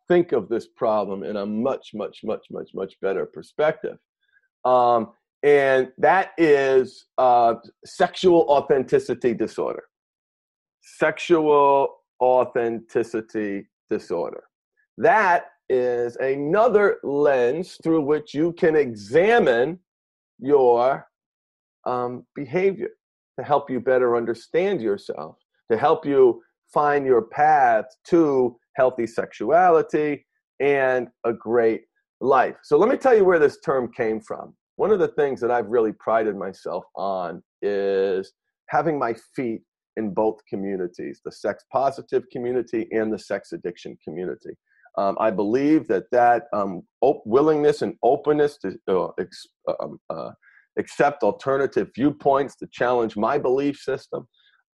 think 0.09 0.33
of 0.33 0.49
this 0.49 0.69
problem 0.77 1.23
in 1.23 1.37
a 1.37 1.47
much 1.47 1.91
much 1.95 2.19
much 2.23 2.47
much 2.51 2.71
much 2.75 2.95
better 3.01 3.27
perspective. 3.27 3.97
Um, 4.65 5.13
and 5.43 5.91
that 5.99 6.31
is 6.39 7.07
uh, 7.19 7.55
sexual 7.85 8.43
authenticity 8.49 9.35
disorder. 9.35 9.85
Sexual 10.83 11.89
authenticity 12.21 13.69
disorder. 13.89 14.45
That 14.99 15.47
is 15.69 16.17
another 16.17 16.99
lens 17.03 17.79
through 17.83 18.03
which 18.03 18.35
you 18.35 18.53
can 18.53 18.77
examine 18.77 19.79
your 20.39 21.07
um, 21.87 22.27
behavior 22.35 22.91
to 23.39 23.45
help 23.45 23.71
you 23.71 23.81
better 23.81 24.17
understand 24.17 24.83
yourself, 24.83 25.37
to 25.71 25.79
help 25.79 26.05
you 26.05 26.43
find 26.73 27.07
your 27.07 27.23
path 27.23 27.85
to 28.09 28.57
healthy 28.77 29.07
sexuality 29.07 30.27
and 30.61 31.09
a 31.25 31.33
great 31.33 31.83
life. 32.21 32.57
So, 32.63 32.77
let 32.77 32.89
me 32.89 32.97
tell 32.97 33.17
you 33.17 33.25
where 33.25 33.39
this 33.39 33.61
term 33.61 33.91
came 33.93 34.21
from. 34.21 34.55
One 34.77 34.91
of 34.91 34.99
the 34.99 35.09
things 35.09 35.41
that 35.41 35.51
I've 35.51 35.69
really 35.69 35.93
prided 35.93 36.37
myself 36.37 36.85
on 36.97 37.43
is 37.63 38.33
having 38.69 38.99
my 38.99 39.15
feet 39.35 39.63
in 39.97 40.13
both 40.15 40.39
communities 40.49 41.21
the 41.25 41.33
sex 41.33 41.65
positive 41.73 42.25
community 42.31 42.89
and 42.93 43.13
the 43.13 43.19
sex 43.19 43.53
addiction 43.53 43.97
community. 44.03 44.51
Um, 44.99 45.17
I 45.19 45.31
believe 45.31 45.89
that 45.89 46.05
that 46.13 46.45
um, 46.53 46.83
op- 47.01 47.23
willingness 47.25 47.83
and 47.83 47.95
openness 48.03 48.59
to 48.59 48.79
uh, 48.89 49.09
ex- 49.19 49.47
um, 49.81 49.99
uh, 50.11 50.33
accept 50.79 51.23
alternative 51.23 51.91
viewpoints, 51.95 52.57
to 52.57 52.67
challenge 52.71 53.17
my 53.17 53.39
belief 53.39 53.77
system, 53.77 54.27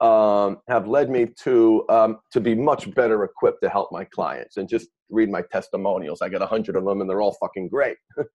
um, 0.00 0.58
have 0.68 0.86
led 0.86 1.10
me 1.10 1.26
to 1.42 1.84
um, 1.90 2.18
to 2.32 2.40
be 2.40 2.54
much 2.54 2.92
better 2.94 3.24
equipped 3.24 3.62
to 3.62 3.68
help 3.68 3.90
my 3.92 4.04
clients. 4.04 4.56
And 4.56 4.68
just 4.68 4.88
read 5.10 5.30
my 5.30 5.42
testimonials. 5.52 6.22
I 6.22 6.28
got 6.28 6.42
a 6.42 6.46
hundred 6.46 6.76
of 6.76 6.84
them, 6.84 7.00
and 7.00 7.08
they're 7.08 7.22
all 7.22 7.36
fucking 7.40 7.68
great. 7.68 7.96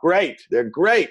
great, 0.00 0.40
they're 0.50 0.68
great. 0.68 1.10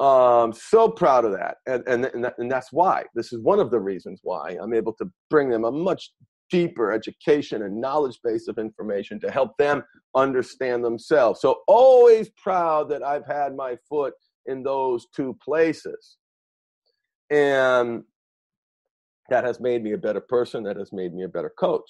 Um, 0.00 0.52
so 0.52 0.88
proud 0.88 1.24
of 1.24 1.32
that, 1.32 1.58
and 1.66 1.82
and 1.86 2.04
and, 2.06 2.24
that, 2.24 2.34
and 2.38 2.50
that's 2.50 2.72
why. 2.72 3.04
This 3.14 3.32
is 3.32 3.40
one 3.40 3.60
of 3.60 3.70
the 3.70 3.78
reasons 3.78 4.20
why 4.22 4.56
I'm 4.60 4.74
able 4.74 4.92
to 4.94 5.08
bring 5.30 5.50
them 5.50 5.64
a 5.64 5.70
much 5.70 6.10
deeper 6.50 6.92
education 6.92 7.62
and 7.62 7.80
knowledge 7.80 8.18
base 8.22 8.48
of 8.48 8.58
information 8.58 9.18
to 9.20 9.30
help 9.30 9.56
them 9.56 9.82
understand 10.14 10.84
themselves. 10.84 11.40
So, 11.40 11.60
always 11.66 12.30
proud 12.30 12.88
that 12.90 13.02
I've 13.02 13.26
had 13.26 13.56
my 13.56 13.76
foot 13.88 14.14
in 14.46 14.62
those 14.62 15.06
two 15.14 15.36
places. 15.44 16.16
And 17.30 18.02
that 19.30 19.44
has 19.44 19.60
made 19.60 19.82
me 19.82 19.92
a 19.92 19.98
better 19.98 20.20
person, 20.20 20.62
that 20.64 20.76
has 20.76 20.92
made 20.92 21.14
me 21.14 21.24
a 21.24 21.28
better 21.28 21.52
coach. 21.58 21.88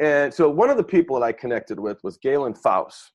And 0.00 0.34
so, 0.34 0.48
one 0.50 0.70
of 0.70 0.76
the 0.76 0.84
people 0.84 1.18
that 1.18 1.24
I 1.24 1.32
connected 1.32 1.78
with 1.78 1.98
was 2.02 2.18
Galen 2.18 2.54
Fous. 2.54 3.10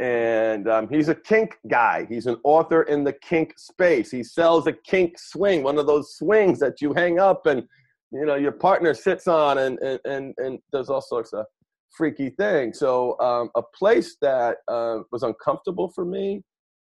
And 0.00 0.66
um, 0.68 0.88
he's 0.88 1.08
a 1.08 1.14
kink 1.14 1.58
guy. 1.68 2.06
He's 2.08 2.26
an 2.26 2.38
author 2.42 2.82
in 2.82 3.04
the 3.04 3.12
kink 3.12 3.58
space. 3.58 4.10
He 4.10 4.24
sells 4.24 4.66
a 4.66 4.72
kink 4.72 5.18
swing, 5.18 5.62
one 5.62 5.78
of 5.78 5.86
those 5.86 6.16
swings 6.16 6.58
that 6.60 6.80
you 6.80 6.94
hang 6.94 7.20
up 7.20 7.46
and 7.46 7.68
you 8.12 8.26
know 8.26 8.34
your 8.34 8.52
partner 8.52 8.94
sits 8.94 9.28
on 9.28 9.58
and 9.58 9.78
and 9.80 10.00
and, 10.04 10.34
and 10.38 10.58
does 10.72 10.90
all 10.90 11.00
sorts 11.00 11.32
of 11.32 11.46
freaky 11.90 12.30
things 12.30 12.78
so 12.78 13.18
um, 13.20 13.50
a 13.56 13.62
place 13.76 14.16
that 14.20 14.58
uh, 14.68 14.98
was 15.10 15.22
uncomfortable 15.22 15.90
for 15.94 16.04
me 16.04 16.42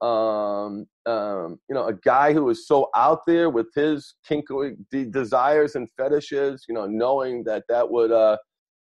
um, 0.01 0.85
um, 1.05 1.59
you 1.69 1.75
know 1.75 1.87
a 1.87 1.93
guy 1.93 2.33
who 2.33 2.45
was 2.45 2.67
so 2.67 2.89
out 2.95 3.21
there 3.25 3.49
with 3.49 3.67
his 3.75 4.15
kinky 4.27 4.75
desires 5.11 5.75
and 5.75 5.89
fetishes 5.97 6.65
you 6.67 6.75
know 6.75 6.85
knowing 6.85 7.43
that 7.43 7.63
that 7.69 7.89
would 7.89 8.11
uh, 8.11 8.37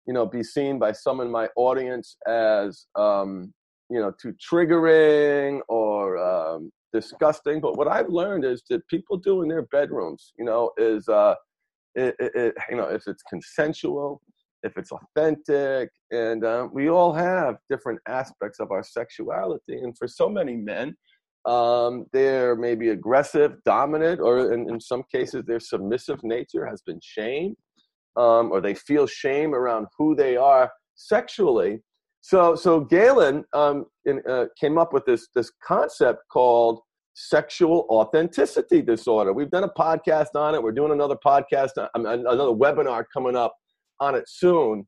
you 0.05 0.13
know 0.13 0.25
be 0.25 0.43
seen 0.43 0.79
by 0.79 0.91
some 0.91 1.19
in 1.19 1.29
my 1.29 1.47
audience 1.55 2.15
as 2.27 2.87
um, 2.95 3.53
you 3.89 3.99
know 3.99 4.11
too 4.21 4.33
triggering 4.33 5.59
or 5.69 6.17
um, 6.17 6.71
disgusting 6.93 7.59
but 7.61 7.77
what 7.77 7.87
i've 7.87 8.09
learned 8.09 8.45
is 8.45 8.63
that 8.69 8.85
people 8.87 9.17
do 9.17 9.41
in 9.41 9.49
their 9.49 9.63
bedrooms 9.63 10.33
you 10.37 10.45
know 10.45 10.71
is 10.77 11.07
uh, 11.09 11.35
it, 11.97 12.15
it, 12.19 12.31
it, 12.35 12.55
you 12.69 12.77
know, 12.77 12.87
if 12.87 13.07
it's 13.07 13.23
consensual, 13.23 14.21
if 14.63 14.77
it's 14.77 14.91
authentic, 14.91 15.89
and 16.11 16.45
um, 16.45 16.69
we 16.71 16.89
all 16.89 17.11
have 17.11 17.55
different 17.69 17.99
aspects 18.07 18.59
of 18.59 18.71
our 18.71 18.83
sexuality. 18.83 19.79
And 19.81 19.97
for 19.97 20.07
so 20.07 20.29
many 20.29 20.55
men, 20.55 20.95
um, 21.45 22.05
their 22.13 22.55
maybe 22.55 22.89
aggressive, 22.89 23.55
dominant, 23.65 24.21
or 24.21 24.53
in, 24.53 24.69
in, 24.69 24.79
some 24.79 25.03
cases, 25.11 25.43
their 25.45 25.59
submissive 25.59 26.23
nature 26.23 26.65
has 26.67 26.81
been 26.81 26.99
shamed, 27.01 27.55
um, 28.15 28.51
or 28.51 28.61
they 28.61 28.75
feel 28.75 29.07
shame 29.07 29.55
around 29.55 29.87
who 29.97 30.15
they 30.15 30.37
are 30.37 30.71
sexually. 30.95 31.79
So, 32.27 32.55
so 32.55 32.81
Galen 32.81 33.45
um, 33.53 33.85
in, 34.03 34.21
uh, 34.29 34.47
came 34.59 34.77
up 34.77 34.91
with 34.91 35.05
this 35.05 35.29
this 35.33 35.49
concept 35.65 36.23
called 36.29 36.81
sexual 37.13 37.87
authenticity 37.89 38.81
disorder. 38.81 39.31
We've 39.31 39.49
done 39.49 39.63
a 39.63 39.69
podcast 39.69 40.35
on 40.35 40.53
it. 40.53 40.61
We're 40.61 40.73
doing 40.73 40.91
another 40.91 41.15
podcast, 41.25 41.77
uh, 41.77 41.87
another 41.95 42.51
webinar 42.51 43.05
coming 43.13 43.37
up 43.37 43.55
on 44.01 44.13
it 44.13 44.25
soon. 44.27 44.85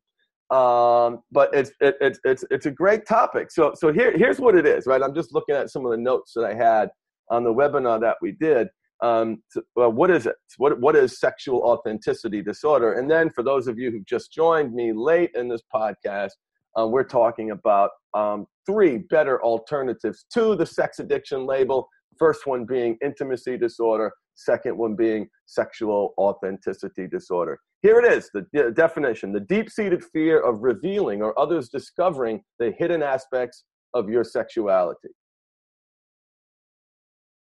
Um, 0.49 1.21
but 1.31 1.49
it's 1.53 1.71
it, 1.79 1.95
it's 2.01 2.19
it's 2.25 2.43
it's 2.51 2.65
a 2.65 2.71
great 2.71 3.07
topic. 3.07 3.51
So 3.51 3.71
so 3.73 3.93
here 3.93 4.11
here's 4.17 4.41
what 4.41 4.55
it 4.55 4.65
is, 4.65 4.85
right? 4.85 5.01
I'm 5.01 5.15
just 5.15 5.33
looking 5.33 5.55
at 5.55 5.69
some 5.69 5.85
of 5.85 5.91
the 5.91 5.97
notes 5.97 6.33
that 6.35 6.43
I 6.43 6.53
had 6.53 6.89
on 7.29 7.45
the 7.45 7.53
webinar 7.53 8.01
that 8.01 8.17
we 8.21 8.33
did. 8.33 8.67
Um, 9.01 9.41
so, 9.47 9.61
well, 9.77 9.93
what 9.93 10.11
is 10.11 10.25
it? 10.25 10.35
What 10.57 10.77
what 10.81 10.97
is 10.97 11.21
sexual 11.21 11.61
authenticity 11.61 12.41
disorder? 12.41 12.95
And 12.95 13.09
then 13.09 13.29
for 13.29 13.43
those 13.43 13.69
of 13.69 13.79
you 13.79 13.91
who 13.91 14.01
just 14.01 14.33
joined 14.33 14.73
me 14.73 14.91
late 14.91 15.31
in 15.35 15.47
this 15.47 15.61
podcast, 15.73 16.31
uh, 16.77 16.87
we're 16.87 17.03
talking 17.03 17.51
about 17.51 17.91
um, 18.13 18.45
three 18.65 18.97
better 19.09 19.41
alternatives 19.43 20.25
to 20.33 20.55
the 20.55 20.65
sex 20.65 20.99
addiction 20.99 21.45
label 21.45 21.87
First 22.19 22.45
one 22.45 22.65
being 22.65 22.97
intimacy 23.01 23.57
disorder, 23.57 24.11
second 24.35 24.77
one 24.77 24.95
being 24.95 25.29
sexual 25.45 26.13
authenticity 26.17 27.07
disorder. 27.07 27.57
Here 27.81 27.97
it 27.97 28.11
is 28.11 28.29
the 28.33 28.73
definition 28.75 29.31
the 29.31 29.39
deep 29.39 29.69
seated 29.69 30.03
fear 30.03 30.41
of 30.41 30.61
revealing 30.61 31.21
or 31.21 31.37
others 31.39 31.69
discovering 31.69 32.41
the 32.59 32.73
hidden 32.77 33.01
aspects 33.01 33.63
of 33.93 34.09
your 34.09 34.25
sexuality. 34.25 35.09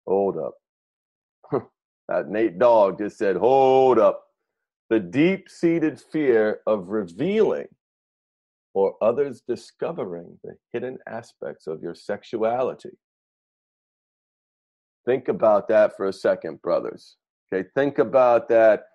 Hold 0.07 0.37
up. 0.37 0.53
that 2.07 2.29
Nate 2.29 2.57
Dogg 2.57 2.99
just 2.99 3.17
said, 3.17 3.35
hold 3.35 3.99
up. 3.99 4.23
The 4.89 4.99
deep 4.99 5.49
seated 5.49 5.99
fear 5.99 6.59
of 6.67 6.87
revealing 6.87 7.67
or 8.73 8.95
others 9.01 9.41
discovering 9.47 10.39
the 10.43 10.55
hidden 10.71 10.97
aspects 11.07 11.67
of 11.67 11.81
your 11.81 11.93
sexuality. 11.93 12.97
Think 15.05 15.27
about 15.27 15.67
that 15.67 15.95
for 15.95 16.05
a 16.07 16.13
second, 16.13 16.61
brothers. 16.61 17.17
Okay, 17.53 17.67
think 17.75 17.99
about 17.99 18.47
that 18.49 18.85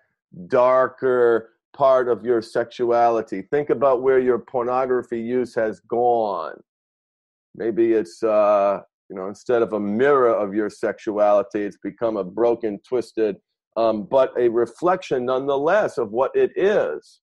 darker 0.47 1.51
part 1.73 2.09
of 2.09 2.25
your 2.25 2.41
sexuality. 2.41 3.43
Think 3.43 3.69
about 3.69 4.01
where 4.01 4.19
your 4.19 4.39
pornography 4.39 5.21
use 5.21 5.53
has 5.55 5.79
gone. 5.81 6.59
Maybe 7.55 7.93
it's 7.93 8.23
uh, 8.23 8.81
you 9.09 9.15
know 9.15 9.27
instead 9.27 9.61
of 9.61 9.73
a 9.73 9.79
mirror 9.79 10.33
of 10.33 10.53
your 10.53 10.69
sexuality, 10.69 11.61
it's 11.61 11.77
become 11.77 12.17
a 12.17 12.23
broken, 12.23 12.79
twisted, 12.87 13.37
um, 13.77 14.07
but 14.09 14.33
a 14.37 14.49
reflection 14.49 15.25
nonetheless 15.25 15.97
of 15.97 16.11
what 16.11 16.31
it 16.35 16.51
is. 16.55 17.21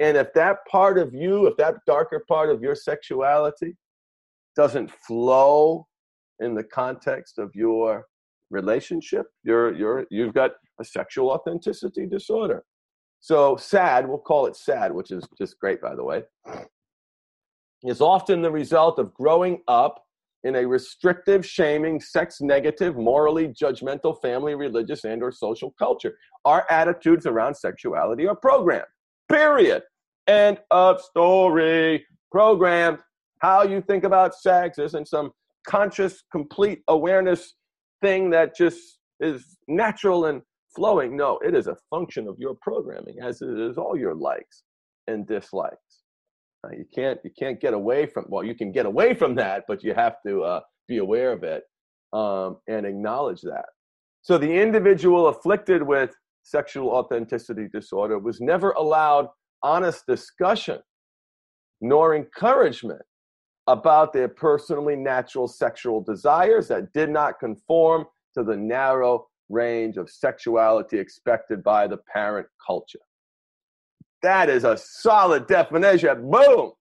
And 0.00 0.16
if 0.16 0.32
that 0.34 0.58
part 0.70 0.98
of 0.98 1.14
you, 1.14 1.46
if 1.46 1.56
that 1.56 1.76
darker 1.86 2.24
part 2.26 2.50
of 2.50 2.62
your 2.62 2.74
sexuality 2.74 3.76
doesn't 4.56 4.90
flow 4.90 5.86
in 6.40 6.54
the 6.54 6.64
context 6.64 7.38
of 7.38 7.50
your 7.54 8.06
relationship, 8.50 9.26
you're, 9.44 9.74
you're, 9.74 10.06
you've 10.10 10.34
got 10.34 10.52
a 10.80 10.84
sexual 10.84 11.30
authenticity 11.30 12.06
disorder. 12.06 12.64
So, 13.20 13.56
SAD, 13.56 14.08
we'll 14.08 14.18
call 14.18 14.46
it 14.46 14.56
SAD, 14.56 14.92
which 14.92 15.10
is 15.10 15.26
just 15.38 15.58
great, 15.58 15.80
by 15.80 15.94
the 15.94 16.04
way, 16.04 16.24
is 17.82 18.00
often 18.00 18.42
the 18.42 18.50
result 18.50 18.98
of 18.98 19.14
growing 19.14 19.62
up 19.66 20.04
in 20.42 20.56
a 20.56 20.66
restrictive, 20.66 21.44
shaming, 21.44 22.00
sex 22.00 22.42
negative, 22.42 22.96
morally 22.96 23.48
judgmental 23.48 24.20
family, 24.20 24.54
religious, 24.54 25.04
and 25.04 25.22
or 25.22 25.32
social 25.32 25.74
culture. 25.78 26.18
Our 26.44 26.66
attitudes 26.70 27.24
around 27.24 27.54
sexuality 27.54 28.26
are 28.26 28.36
programmed. 28.36 28.84
Period. 29.34 29.82
End 30.28 30.60
of 30.70 31.00
story. 31.00 32.06
Programmed. 32.30 32.98
How 33.40 33.64
you 33.64 33.80
think 33.80 34.04
about 34.04 34.32
sex 34.32 34.78
isn't 34.78 35.08
some 35.08 35.32
conscious, 35.66 36.22
complete 36.30 36.82
awareness 36.86 37.54
thing 38.00 38.30
that 38.30 38.56
just 38.56 39.00
is 39.18 39.56
natural 39.66 40.26
and 40.26 40.40
flowing. 40.76 41.16
No, 41.16 41.40
it 41.44 41.52
is 41.52 41.66
a 41.66 41.76
function 41.90 42.28
of 42.28 42.36
your 42.38 42.54
programming, 42.62 43.16
as 43.20 43.42
it 43.42 43.58
is 43.58 43.76
all 43.76 43.96
your 43.96 44.14
likes 44.14 44.62
and 45.08 45.26
dislikes. 45.26 46.02
Uh, 46.64 46.70
you 46.70 46.84
can't 46.94 47.18
you 47.24 47.30
can't 47.36 47.60
get 47.60 47.74
away 47.74 48.06
from 48.06 48.26
well, 48.28 48.44
you 48.44 48.54
can 48.54 48.70
get 48.70 48.86
away 48.86 49.14
from 49.14 49.34
that, 49.34 49.64
but 49.66 49.82
you 49.82 49.94
have 49.94 50.14
to 50.24 50.44
uh, 50.44 50.60
be 50.86 50.98
aware 50.98 51.32
of 51.32 51.42
it 51.42 51.64
um, 52.12 52.58
and 52.68 52.86
acknowledge 52.86 53.40
that. 53.42 53.66
So 54.22 54.38
the 54.38 54.52
individual 54.62 55.26
afflicted 55.26 55.82
with 55.82 56.14
sexual 56.44 56.90
authenticity 56.90 57.68
disorder 57.72 58.18
was 58.18 58.40
never 58.40 58.70
allowed 58.72 59.28
honest 59.62 60.06
discussion 60.06 60.78
nor 61.80 62.14
encouragement 62.14 63.02
about 63.66 64.12
their 64.12 64.28
personally 64.28 64.94
natural 64.94 65.48
sexual 65.48 66.00
desires 66.02 66.68
that 66.68 66.92
did 66.92 67.10
not 67.10 67.40
conform 67.40 68.04
to 68.34 68.44
the 68.44 68.56
narrow 68.56 69.26
range 69.48 69.96
of 69.96 70.10
sexuality 70.10 70.98
expected 70.98 71.62
by 71.62 71.86
the 71.86 71.96
parent 72.12 72.46
culture. 72.64 73.00
That 74.22 74.48
is 74.48 74.64
a 74.64 74.76
solid 74.76 75.46
definition. 75.46 76.30
Boom. 76.30 76.72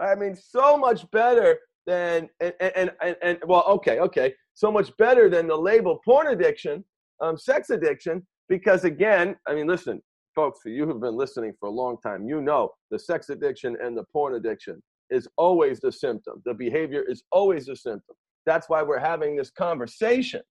I 0.00 0.14
mean, 0.14 0.36
so 0.36 0.76
much 0.76 1.08
better 1.10 1.58
than 1.86 2.28
and 2.40 2.54
and 2.60 2.92
and, 3.00 3.16
and 3.22 3.38
well, 3.46 3.64
okay, 3.68 3.98
okay, 4.00 4.34
so 4.54 4.70
much 4.70 4.96
better 4.96 5.28
than 5.28 5.48
the 5.48 5.56
label 5.56 6.00
porn 6.04 6.28
addiction, 6.28 6.84
um, 7.20 7.36
sex 7.36 7.70
addiction, 7.70 8.24
because 8.48 8.84
again, 8.84 9.36
I 9.46 9.54
mean, 9.54 9.66
listen, 9.66 10.00
folks, 10.34 10.60
you 10.64 10.86
who've 10.86 11.00
been 11.00 11.16
listening 11.16 11.52
for 11.58 11.68
a 11.68 11.72
long 11.72 11.96
time, 12.02 12.26
you 12.26 12.40
know 12.40 12.70
the 12.90 12.98
sex 12.98 13.28
addiction 13.28 13.76
and 13.82 13.96
the 13.96 14.04
porn 14.12 14.34
addiction 14.34 14.82
is 15.10 15.28
always 15.36 15.80
the 15.80 15.92
symptom. 15.92 16.42
The 16.44 16.54
behavior 16.54 17.04
is 17.08 17.22
always 17.32 17.66
the 17.66 17.76
symptom. 17.76 18.14
That's 18.46 18.68
why 18.68 18.82
we're 18.82 18.98
having 18.98 19.36
this 19.36 19.50
conversation, 19.50 20.42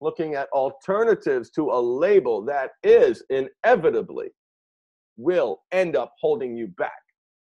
looking 0.00 0.34
at 0.34 0.48
alternatives 0.52 1.50
to 1.50 1.70
a 1.70 1.80
label 1.80 2.44
that 2.46 2.70
is 2.82 3.22
inevitably 3.30 4.28
will 5.16 5.60
end 5.72 5.96
up 5.96 6.12
holding 6.20 6.56
you 6.56 6.68
back, 6.68 6.92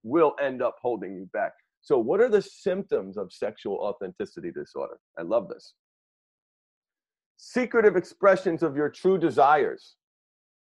will 0.04 0.36
end 0.42 0.62
up 0.62 0.76
holding 0.82 1.16
you 1.16 1.30
back. 1.34 1.54
So, 1.82 1.98
what 1.98 2.22
are 2.22 2.30
the 2.30 2.42
symptoms 2.42 3.18
of 3.18 3.34
sexual 3.34 3.76
authenticity 3.76 4.52
disorder? 4.52 4.98
I 5.18 5.24
love 5.24 5.50
this. 5.50 5.74
Secretive 7.54 7.96
expressions 7.96 8.64
of 8.64 8.76
your 8.76 8.90
true 8.90 9.16
desires. 9.16 9.98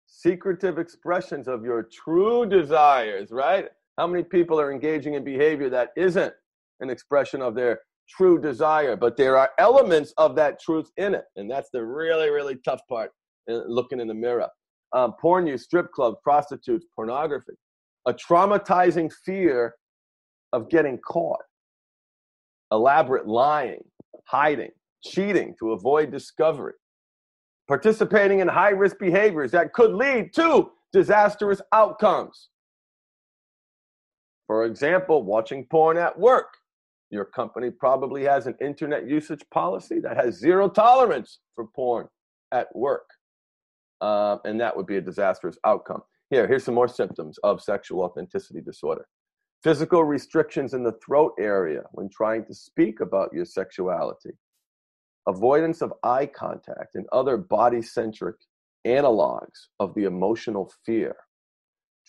Secretive 0.05 0.77
expressions 0.77 1.48
of 1.48 1.63
your 1.63 1.81
true 1.91 2.46
desires, 2.46 3.31
right? 3.31 3.69
How 3.98 4.05
many 4.05 4.24
people 4.24 4.62
are 4.62 4.72
engaging 4.72 5.15
in 5.15 5.24
behavior 5.24 5.72
that 5.72 5.89
isn't 5.98 6.31
an 6.81 6.91
expression 6.91 7.41
of 7.41 7.55
their 7.55 7.79
true 8.07 8.39
desire, 8.39 8.96
but 8.96 9.17
there 9.17 9.39
are 9.39 9.50
elements 9.57 10.13
of 10.17 10.36
that 10.36 10.62
truth 10.62 10.91
in 10.98 11.15
it? 11.15 11.24
And 11.36 11.50
that's 11.50 11.72
the 11.74 11.84
really, 11.84 12.30
really 12.30 12.58
tough 12.63 12.82
part 12.88 13.10
uh, 13.49 13.62
looking 13.65 13.99
in 13.99 14.08
the 14.08 14.13
mirror 14.13 14.47
um, 14.93 15.13
porn 15.19 15.47
use, 15.47 15.63
strip 15.63 15.91
club, 15.91 16.13
prostitutes, 16.21 16.86
pornography, 16.95 17.54
a 18.06 18.13
traumatizing 18.13 19.12
fear 19.25 19.73
of 20.54 20.69
getting 20.69 20.99
caught, 20.99 21.41
elaborate 22.71 23.28
lying, 23.28 23.84
hiding, 24.28 24.69
cheating 25.10 25.56
to 25.60 25.72
avoid 25.72 26.12
discovery, 26.12 26.74
participating 27.67 28.39
in 28.39 28.48
high 28.48 28.70
risk 28.70 28.98
behaviors 29.00 29.52
that 29.52 29.74
could 29.74 29.93
lead 29.93 30.34
to 30.36 30.72
disastrous 30.93 31.62
outcomes. 31.74 32.50
For 34.48 34.65
example, 34.65 35.24
watching 35.24 35.65
porn 35.65 35.98
at 35.98 36.17
work. 36.17 36.54
Your 37.10 37.26
company 37.26 37.70
probably 37.70 38.24
has 38.24 38.48
an 38.48 38.56
internet 38.62 39.08
usage 39.08 39.43
policy 39.52 40.00
that 40.00 40.17
has 40.17 40.36
zero 40.36 40.67
tolerance 40.70 41.39
for 41.56 41.67
porn 41.67 42.08
at 42.52 42.74
work 42.76 43.08
uh, 44.02 44.38
and 44.46 44.60
that 44.60 44.76
would 44.76 44.86
be 44.86 44.98
a 44.98 45.02
disastrous 45.02 45.58
outcome. 45.65 46.02
Here, 46.30 46.48
here's 46.48 46.63
some 46.63 46.76
more 46.76 46.88
symptoms 46.88 47.38
of 47.43 47.62
sexual 47.62 48.02
authenticity 48.02 48.62
disorder. 48.62 49.08
Physical 49.63 50.04
restrictions 50.04 50.74
in 50.74 50.84
the 50.84 50.98
throat 51.04 51.34
area 51.39 51.84
when 51.91 52.10
trying 52.10 52.46
to 52.46 52.54
speak 52.54 53.00
about 53.00 53.34
your 53.34 53.46
sexuality. 53.46 54.32
Avoidance 55.28 55.82
of 55.82 55.94
eye 56.04 56.26
contact 56.26 56.96
and 56.96 57.06
other 57.12 57.38
body 57.38 57.82
centric 57.82 58.36
analogs 58.86 59.68
of 59.80 59.94
the 59.96 60.06
emotional 60.06 60.72
fear. 60.86 61.16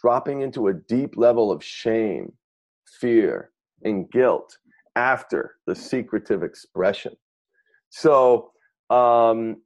Dropping 0.00 0.42
into 0.42 0.68
a 0.68 0.74
deep 0.74 1.16
level 1.16 1.50
of 1.50 1.62
shame, 1.62 2.32
fear, 3.00 3.50
and 3.82 4.08
guilt 4.10 4.56
after 4.94 5.56
the 5.66 5.74
secretive 5.74 6.42
expression. 6.44 7.14
So, 7.90 8.52
um, 8.90 9.56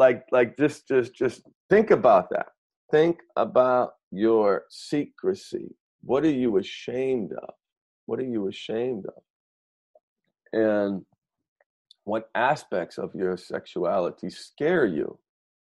like 0.00 0.24
like 0.32 0.56
just 0.56 0.88
just 0.88 1.14
just 1.14 1.42
think 1.68 1.90
about 1.90 2.30
that 2.30 2.46
think 2.90 3.18
about 3.36 3.90
your 4.10 4.64
secrecy 4.70 5.68
what 6.02 6.24
are 6.24 6.38
you 6.44 6.56
ashamed 6.56 7.32
of 7.32 7.54
what 8.06 8.18
are 8.18 8.30
you 8.36 8.48
ashamed 8.48 9.04
of 9.06 9.22
and 10.52 11.02
what 12.10 12.28
aspects 12.34 12.98
of 12.98 13.14
your 13.14 13.36
sexuality 13.36 14.30
scare 14.30 14.84
you? 14.84 15.18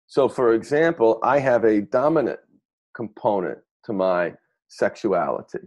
So 0.06 0.28
for 0.28 0.52
example 0.52 1.20
i 1.22 1.38
have 1.38 1.64
a 1.64 1.80
dominant 1.80 2.40
component 2.94 3.58
to 3.84 3.92
my 3.92 4.34
sexuality 4.68 5.64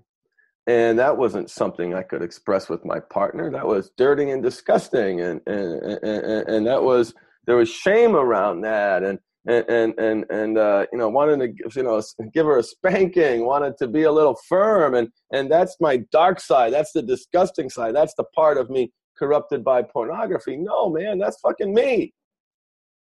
and 0.67 0.99
that 0.99 1.17
wasn't 1.17 1.49
something 1.49 1.93
i 1.93 2.03
could 2.03 2.21
express 2.21 2.69
with 2.69 2.83
my 2.85 2.99
partner. 2.99 3.51
That 3.51 3.67
was 3.67 3.91
dirty 3.97 4.29
and 4.29 4.43
disgusting 4.43 5.21
and 5.21 5.41
and 5.47 5.69
and, 6.03 6.47
and 6.53 6.67
that 6.67 6.83
was 6.83 7.13
there 7.47 7.55
was 7.55 7.69
shame 7.69 8.15
around 8.15 8.61
that 8.61 9.03
and 9.03 9.19
and 9.47 9.93
and 9.99 10.25
and, 10.31 10.57
uh, 10.57 10.85
you 10.91 10.97
know 10.97 11.09
wanted 11.09 11.39
to 11.39 11.47
you 11.75 11.83
know 11.83 12.01
give 12.33 12.47
her 12.47 12.57
a 12.57 12.63
spanking 12.63 13.45
wanted 13.45 13.77
to 13.77 13.87
be 13.87 14.03
a 14.03 14.11
little 14.11 14.37
firm 14.49 14.95
and 14.95 15.07
and 15.31 15.51
that's 15.51 15.75
my 15.79 15.97
dark 16.11 16.39
side 16.39 16.73
that's 16.73 16.93
the 16.93 17.01
disgusting 17.01 17.69
side 17.69 17.95
that's 17.95 18.15
the 18.15 18.23
part 18.35 18.57
of 18.57 18.69
me 18.69 18.91
corrupted 19.17 19.63
by 19.63 19.81
pornography 19.81 20.57
no 20.57 20.89
man 20.89 21.17
that's 21.17 21.39
fucking 21.39 21.73
me 21.73 22.13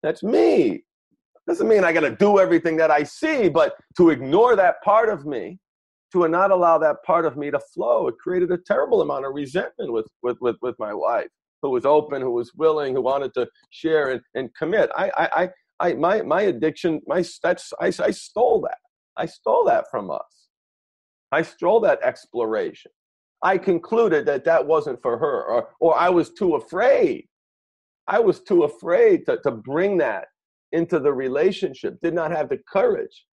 that's 0.03 0.23
me 0.23 0.83
doesn't 1.47 1.67
mean 1.67 1.83
i 1.83 1.91
got 1.91 2.01
to 2.01 2.15
do 2.15 2.39
everything 2.39 2.77
that 2.77 2.91
i 2.91 3.03
see 3.03 3.49
but 3.49 3.75
to 3.95 4.09
ignore 4.09 4.55
that 4.55 4.81
part 4.83 5.09
of 5.09 5.25
me 5.25 5.57
to 6.11 6.27
not 6.27 6.51
allow 6.51 6.77
that 6.77 6.97
part 7.03 7.25
of 7.25 7.37
me 7.37 7.51
to 7.51 7.59
flow 7.73 8.07
it 8.07 8.15
created 8.17 8.51
a 8.51 8.57
terrible 8.57 9.01
amount 9.01 9.25
of 9.25 9.33
resentment 9.33 9.91
with 9.91 10.07
with 10.23 10.37
with, 10.41 10.57
with 10.61 10.75
my 10.79 10.93
wife 10.93 11.29
who 11.61 11.69
was 11.69 11.85
open, 11.85 12.21
who 12.21 12.31
was 12.31 12.53
willing, 12.55 12.95
who 12.95 13.01
wanted 13.01 13.33
to 13.33 13.47
share 13.69 14.11
and, 14.11 14.21
and 14.35 14.53
commit. 14.55 14.89
I, 14.95 15.11
I, 15.17 15.29
I, 15.43 15.49
I, 15.79 15.93
my, 15.93 16.21
my 16.21 16.41
addiction, 16.43 17.01
my 17.07 17.23
that's, 17.43 17.73
I, 17.79 17.87
I 17.87 18.11
stole 18.11 18.61
that. 18.61 18.77
I 19.17 19.25
stole 19.25 19.65
that 19.65 19.85
from 19.91 20.11
us. 20.11 20.47
I 21.31 21.41
stole 21.41 21.79
that 21.81 21.99
exploration. 22.03 22.91
I 23.41 23.57
concluded 23.57 24.25
that 24.25 24.43
that 24.45 24.65
wasn't 24.65 25.01
for 25.01 25.17
her, 25.17 25.43
or, 25.45 25.69
or 25.79 25.97
I 25.97 26.09
was 26.09 26.31
too 26.31 26.55
afraid. 26.55 27.27
I 28.07 28.19
was 28.19 28.41
too 28.41 28.63
afraid 28.63 29.25
to, 29.27 29.39
to 29.43 29.51
bring 29.51 29.97
that 29.99 30.25
into 30.71 30.99
the 30.99 31.13
relationship, 31.13 31.99
did 32.01 32.13
not 32.13 32.31
have 32.31 32.49
the 32.49 32.59
courage. 32.71 33.25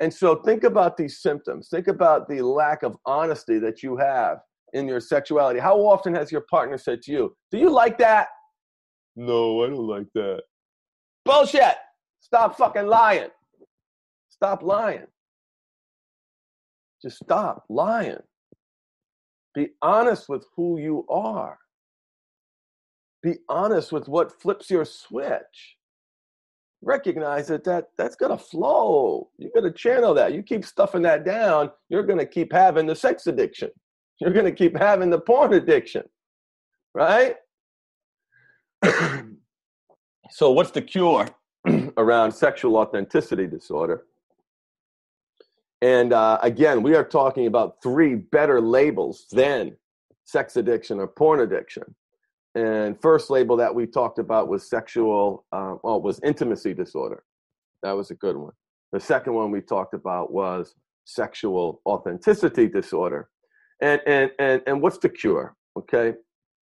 And 0.00 0.12
so 0.12 0.36
think 0.36 0.64
about 0.64 0.96
these 0.96 1.20
symptoms. 1.22 1.68
Think 1.70 1.86
about 1.86 2.28
the 2.28 2.42
lack 2.42 2.82
of 2.82 2.96
honesty 3.06 3.58
that 3.60 3.82
you 3.82 3.96
have 3.96 4.38
in 4.72 4.88
your 4.88 5.00
sexuality. 5.00 5.60
How 5.60 5.78
often 5.78 6.14
has 6.14 6.32
your 6.32 6.44
partner 6.50 6.76
said 6.76 7.02
to 7.02 7.12
you, 7.12 7.36
Do 7.50 7.58
you 7.58 7.70
like 7.70 7.96
that? 7.98 8.28
No, 9.16 9.62
I 9.62 9.68
don't 9.68 9.86
like 9.86 10.08
that. 10.14 10.42
Bullshit. 11.24 11.76
Stop 12.20 12.58
fucking 12.58 12.86
lying. 12.86 13.28
Stop 14.28 14.62
lying. 14.62 15.06
Just 17.04 17.18
stop 17.18 17.64
lying. 17.68 18.16
Be 19.54 19.68
honest 19.82 20.26
with 20.30 20.46
who 20.56 20.80
you 20.80 21.04
are. 21.10 21.58
Be 23.22 23.34
honest 23.50 23.92
with 23.92 24.08
what 24.08 24.40
flips 24.40 24.70
your 24.70 24.86
switch. 24.86 25.76
Recognize 26.80 27.48
that, 27.48 27.62
that 27.64 27.88
that's 27.98 28.16
going 28.16 28.32
to 28.32 28.42
flow. 28.42 29.28
You're 29.36 29.50
going 29.54 29.70
to 29.70 29.78
channel 29.78 30.14
that. 30.14 30.32
You 30.32 30.42
keep 30.42 30.64
stuffing 30.64 31.02
that 31.02 31.26
down, 31.26 31.70
you're 31.90 32.02
going 32.02 32.18
to 32.18 32.26
keep 32.26 32.50
having 32.50 32.86
the 32.86 32.96
sex 32.96 33.26
addiction 33.26 33.70
You're 34.18 34.32
going 34.32 34.46
to 34.46 34.52
keep 34.52 34.76
having 34.76 35.10
the 35.10 35.20
porn 35.20 35.52
addiction, 35.52 36.04
right? 36.94 37.36
so, 40.30 40.52
what's 40.52 40.70
the 40.70 40.82
cure 40.82 41.28
around 41.98 42.32
sexual 42.32 42.78
authenticity 42.78 43.46
disorder? 43.46 44.04
And 45.84 46.14
uh, 46.14 46.38
again, 46.42 46.82
we 46.82 46.94
are 46.94 47.04
talking 47.04 47.46
about 47.46 47.82
three 47.82 48.14
better 48.14 48.58
labels 48.58 49.26
than 49.30 49.76
sex 50.24 50.56
addiction 50.56 50.98
or 50.98 51.06
porn 51.06 51.40
addiction. 51.40 51.82
And 52.54 52.98
first 53.02 53.28
label 53.28 53.54
that 53.58 53.74
we 53.74 53.86
talked 53.86 54.18
about 54.18 54.48
was 54.48 54.66
sexual, 54.66 55.44
uh, 55.52 55.74
well, 55.82 56.00
was 56.00 56.20
intimacy 56.24 56.72
disorder. 56.72 57.22
That 57.82 57.92
was 57.92 58.10
a 58.10 58.14
good 58.14 58.34
one. 58.34 58.54
The 58.92 59.00
second 59.00 59.34
one 59.34 59.50
we 59.50 59.60
talked 59.60 59.92
about 59.92 60.32
was 60.32 60.74
sexual 61.04 61.82
authenticity 61.84 62.66
disorder. 62.66 63.28
And, 63.82 64.00
and, 64.06 64.30
and, 64.38 64.62
and 64.66 64.80
what's 64.80 64.96
the 64.96 65.10
cure? 65.10 65.54
Okay. 65.76 66.14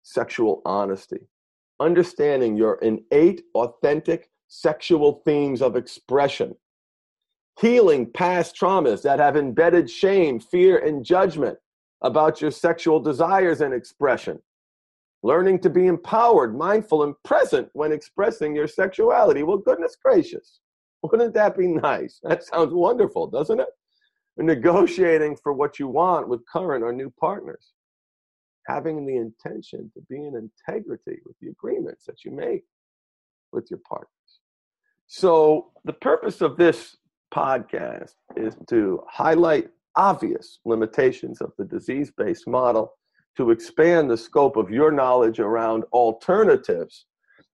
Sexual 0.04 0.62
honesty. 0.65 1.30
Understanding 1.80 2.58
your 2.58 2.78
innate, 2.82 3.43
authentic 3.56 4.32
sexual 4.50 5.22
themes 5.24 5.62
of 5.62 5.78
expression. 5.78 6.58
Healing 7.60 8.12
past 8.12 8.56
traumas 8.56 9.02
that 9.02 9.20
have 9.20 9.36
embedded 9.36 9.89
shame, 9.89 10.39
fear, 10.39 10.78
and 10.78 11.04
judgment 11.04 11.58
about 12.02 12.39
your 12.39 12.52
sexual 12.52 13.00
desires 13.00 13.62
and 13.62 13.74
expression. 13.74 14.39
Learning 15.24 15.60
to 15.60 15.70
be 15.70 15.88
empowered, 15.88 16.56
mindful, 16.56 17.04
and 17.04 17.15
present 17.24 17.67
when 17.74 17.91
expressing 17.91 18.56
your 18.56 18.67
sexuality. 18.67 19.41
Well, 19.41 19.58
goodness 19.58 19.98
gracious. 20.02 20.60
Wouldn't 21.02 21.34
that 21.34 21.58
be 21.58 21.67
nice? 21.67 22.20
That 22.24 22.43
sounds 22.43 22.74
wonderful, 22.74 23.28
doesn't 23.28 23.60
it? 23.60 23.70
negotiating 24.39 25.36
for 25.36 25.52
what 25.54 25.80
you 25.80 25.88
want 25.88 26.28
with 26.28 26.46
current 26.48 26.84
or 26.84 26.93
new 26.93 27.12
partners. 27.20 27.74
Having 28.67 29.06
the 29.06 29.15
intention 29.15 29.91
to 29.96 30.02
be 30.10 30.17
in 30.17 30.36
integrity 30.36 31.20
with 31.26 31.36
the 31.41 31.50
agreements 31.50 32.06
that 32.06 32.24
you 32.24 32.32
make 32.32 32.63
with 33.52 33.65
your 33.72 33.80
partners. 33.88 34.12
So, 35.08 35.72
the 35.86 35.93
purpose 35.93 36.41
of 36.41 36.58
this 36.58 36.98
podcast 37.34 38.13
is 38.36 38.56
to 38.70 39.02
highlight 39.10 39.70
obvious 39.96 40.60
limitations 40.66 41.42
of 41.42 41.52
the 41.58 41.66
disease 41.66 42.12
based 42.16 42.48
model, 42.48 42.94
to 43.36 43.52
expand 43.52 44.10
the 44.10 44.18
scope 44.18 44.58
of 44.58 44.70
your 44.70 44.92
knowledge 44.92 45.40
around 45.40 45.84
alternatives. 45.94 47.06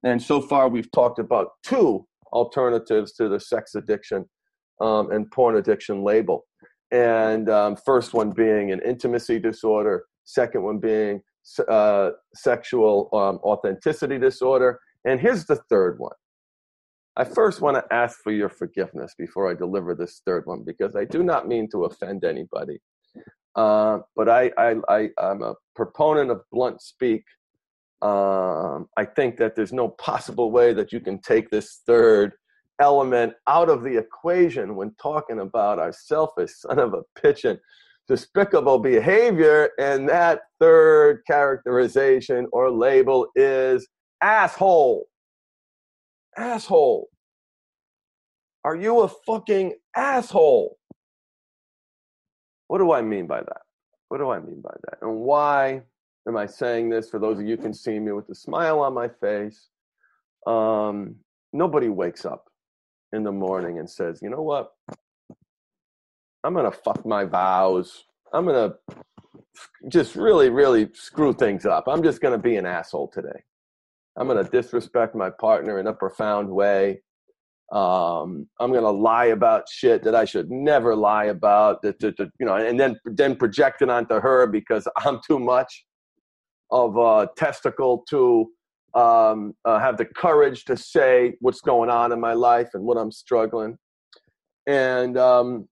And 0.03 0.21
so 0.21 0.41
far, 0.41 0.67
we've 0.67 0.91
talked 0.91 1.19
about 1.19 1.51
two 1.63 2.05
alternatives 2.31 3.13
to 3.13 3.29
the 3.29 3.39
sex 3.39 3.75
addiction 3.75 4.25
um, 4.81 5.11
and 5.11 5.29
porn 5.31 5.57
addiction 5.57 6.03
label 6.03 6.45
and 6.93 7.49
um, 7.49 7.75
first 7.75 8.13
one 8.13 8.29
being 8.29 8.71
an 8.71 8.79
intimacy 8.85 9.39
disorder, 9.39 10.05
second 10.25 10.61
one 10.61 10.77
being 10.77 11.21
uh, 11.67 12.11
sexual 12.35 13.09
um, 13.11 13.39
authenticity 13.43 14.19
disorder, 14.19 14.79
and 15.03 15.19
here's 15.19 15.45
the 15.45 15.55
third 15.69 15.97
one. 15.97 16.13
I 17.15 17.23
first 17.23 17.61
want 17.61 17.77
to 17.77 17.93
ask 17.93 18.19
for 18.23 18.31
your 18.31 18.49
forgiveness 18.49 19.13
before 19.17 19.49
I 19.49 19.53
deliver 19.53 19.93
this 19.93 20.21
third 20.25 20.45
one 20.45 20.63
because 20.65 20.95
I 20.95 21.05
do 21.05 21.21
not 21.21 21.47
mean 21.47 21.69
to 21.71 21.85
offend 21.85 22.23
anybody. 22.23 22.79
Uh, 23.55 23.99
but 24.15 24.27
I, 24.27 24.51
I, 24.57 24.75
I, 24.89 25.09
am 25.19 25.43
a 25.43 25.53
proponent 25.75 26.31
of 26.31 26.41
blunt 26.51 26.81
speak. 26.81 27.23
Um, 28.01 28.87
I 28.97 29.05
think 29.05 29.37
that 29.37 29.55
there's 29.55 29.71
no 29.71 29.89
possible 29.89 30.49
way 30.49 30.73
that 30.73 30.91
you 30.91 30.99
can 30.99 31.21
take 31.21 31.51
this 31.51 31.81
third 31.85 32.33
element 32.81 33.33
out 33.47 33.69
of 33.69 33.83
the 33.83 33.95
equation 33.95 34.75
when 34.75 34.95
talking 34.99 35.39
about 35.39 35.77
our 35.77 35.93
selfish 35.93 36.51
son 36.55 36.79
of 36.79 36.95
a 36.95 37.03
pitching 37.21 37.59
despicable 38.07 38.79
behavior. 38.79 39.69
And 39.77 40.09
that 40.09 40.41
third 40.59 41.21
characterization 41.27 42.47
or 42.51 42.71
label 42.71 43.27
is 43.35 43.87
asshole. 44.21 45.05
Asshole. 46.37 47.09
Are 48.65 48.75
you 48.75 49.01
a 49.01 49.07
fucking 49.07 49.73
asshole? 49.95 50.77
What 52.67 52.77
do 52.77 52.91
I 52.91 53.01
mean 53.01 53.27
by 53.27 53.41
that? 53.41 53.61
What 54.09 54.19
do 54.19 54.29
I 54.29 54.39
mean 54.39 54.61
by 54.61 54.73
that? 54.85 54.99
And 55.01 55.19
why 55.19 55.81
am 56.27 56.37
I 56.37 56.45
saying 56.45 56.89
this? 56.89 57.09
For 57.09 57.19
those 57.19 57.39
of 57.39 57.45
you 57.45 57.57
can 57.57 57.73
see 57.73 57.99
me 57.99 58.11
with 58.11 58.29
a 58.29 58.35
smile 58.35 58.79
on 58.79 58.93
my 58.93 59.09
face, 59.09 59.67
um, 60.47 61.15
nobody 61.51 61.89
wakes 61.89 62.25
up 62.25 62.45
in 63.11 63.23
the 63.23 63.31
morning 63.31 63.79
and 63.79 63.89
says, 63.89 64.19
you 64.21 64.29
know 64.29 64.41
what? 64.41 64.71
I'm 66.43 66.53
going 66.53 66.69
to 66.69 66.77
fuck 66.77 67.05
my 67.05 67.25
vows. 67.25 68.05
I'm 68.33 68.45
going 68.45 68.71
to 68.71 68.95
just 69.87 70.15
really, 70.15 70.49
really 70.49 70.89
screw 70.93 71.33
things 71.33 71.65
up. 71.65 71.85
I'm 71.87 72.03
just 72.03 72.21
going 72.21 72.33
to 72.33 72.41
be 72.41 72.55
an 72.55 72.65
asshole 72.65 73.09
today. 73.09 73.43
I'm 74.17 74.27
going 74.27 74.43
to 74.43 74.49
disrespect 74.49 75.15
my 75.15 75.29
partner 75.29 75.79
in 75.79 75.87
a 75.87 75.93
profound 75.93 76.49
way. 76.49 77.01
Um, 77.71 78.47
I'm 78.59 78.71
going 78.71 78.83
to 78.83 78.91
lie 78.91 79.25
about 79.25 79.67
shit 79.67 80.03
that 80.03 80.13
I 80.13 80.25
should 80.25 80.51
never 80.51 80.95
lie 80.95 81.25
about, 81.25 81.81
that, 81.81 81.99
that, 81.99 82.17
that, 82.17 82.29
you 82.39 82.45
know, 82.45 82.55
and 82.55 82.79
then, 82.79 82.99
then 83.05 83.35
project 83.35 83.81
it 83.81 83.89
onto 83.89 84.19
her 84.19 84.45
because 84.45 84.87
I'm 84.97 85.19
too 85.25 85.39
much 85.39 85.85
of 86.69 86.97
a 86.97 87.29
testicle 87.35 88.03
to 88.09 88.49
um, 88.93 89.53
uh, 89.65 89.79
have 89.79 89.97
the 89.97 90.05
courage 90.05 90.65
to 90.65 90.77
say 90.77 91.33
what's 91.39 91.61
going 91.61 91.89
on 91.89 92.11
in 92.11 92.19
my 92.19 92.33
life 92.33 92.69
and 92.73 92.83
what 92.83 92.97
I'm 92.97 93.11
struggling. 93.11 93.77
And, 94.67 95.17
um, 95.17 95.67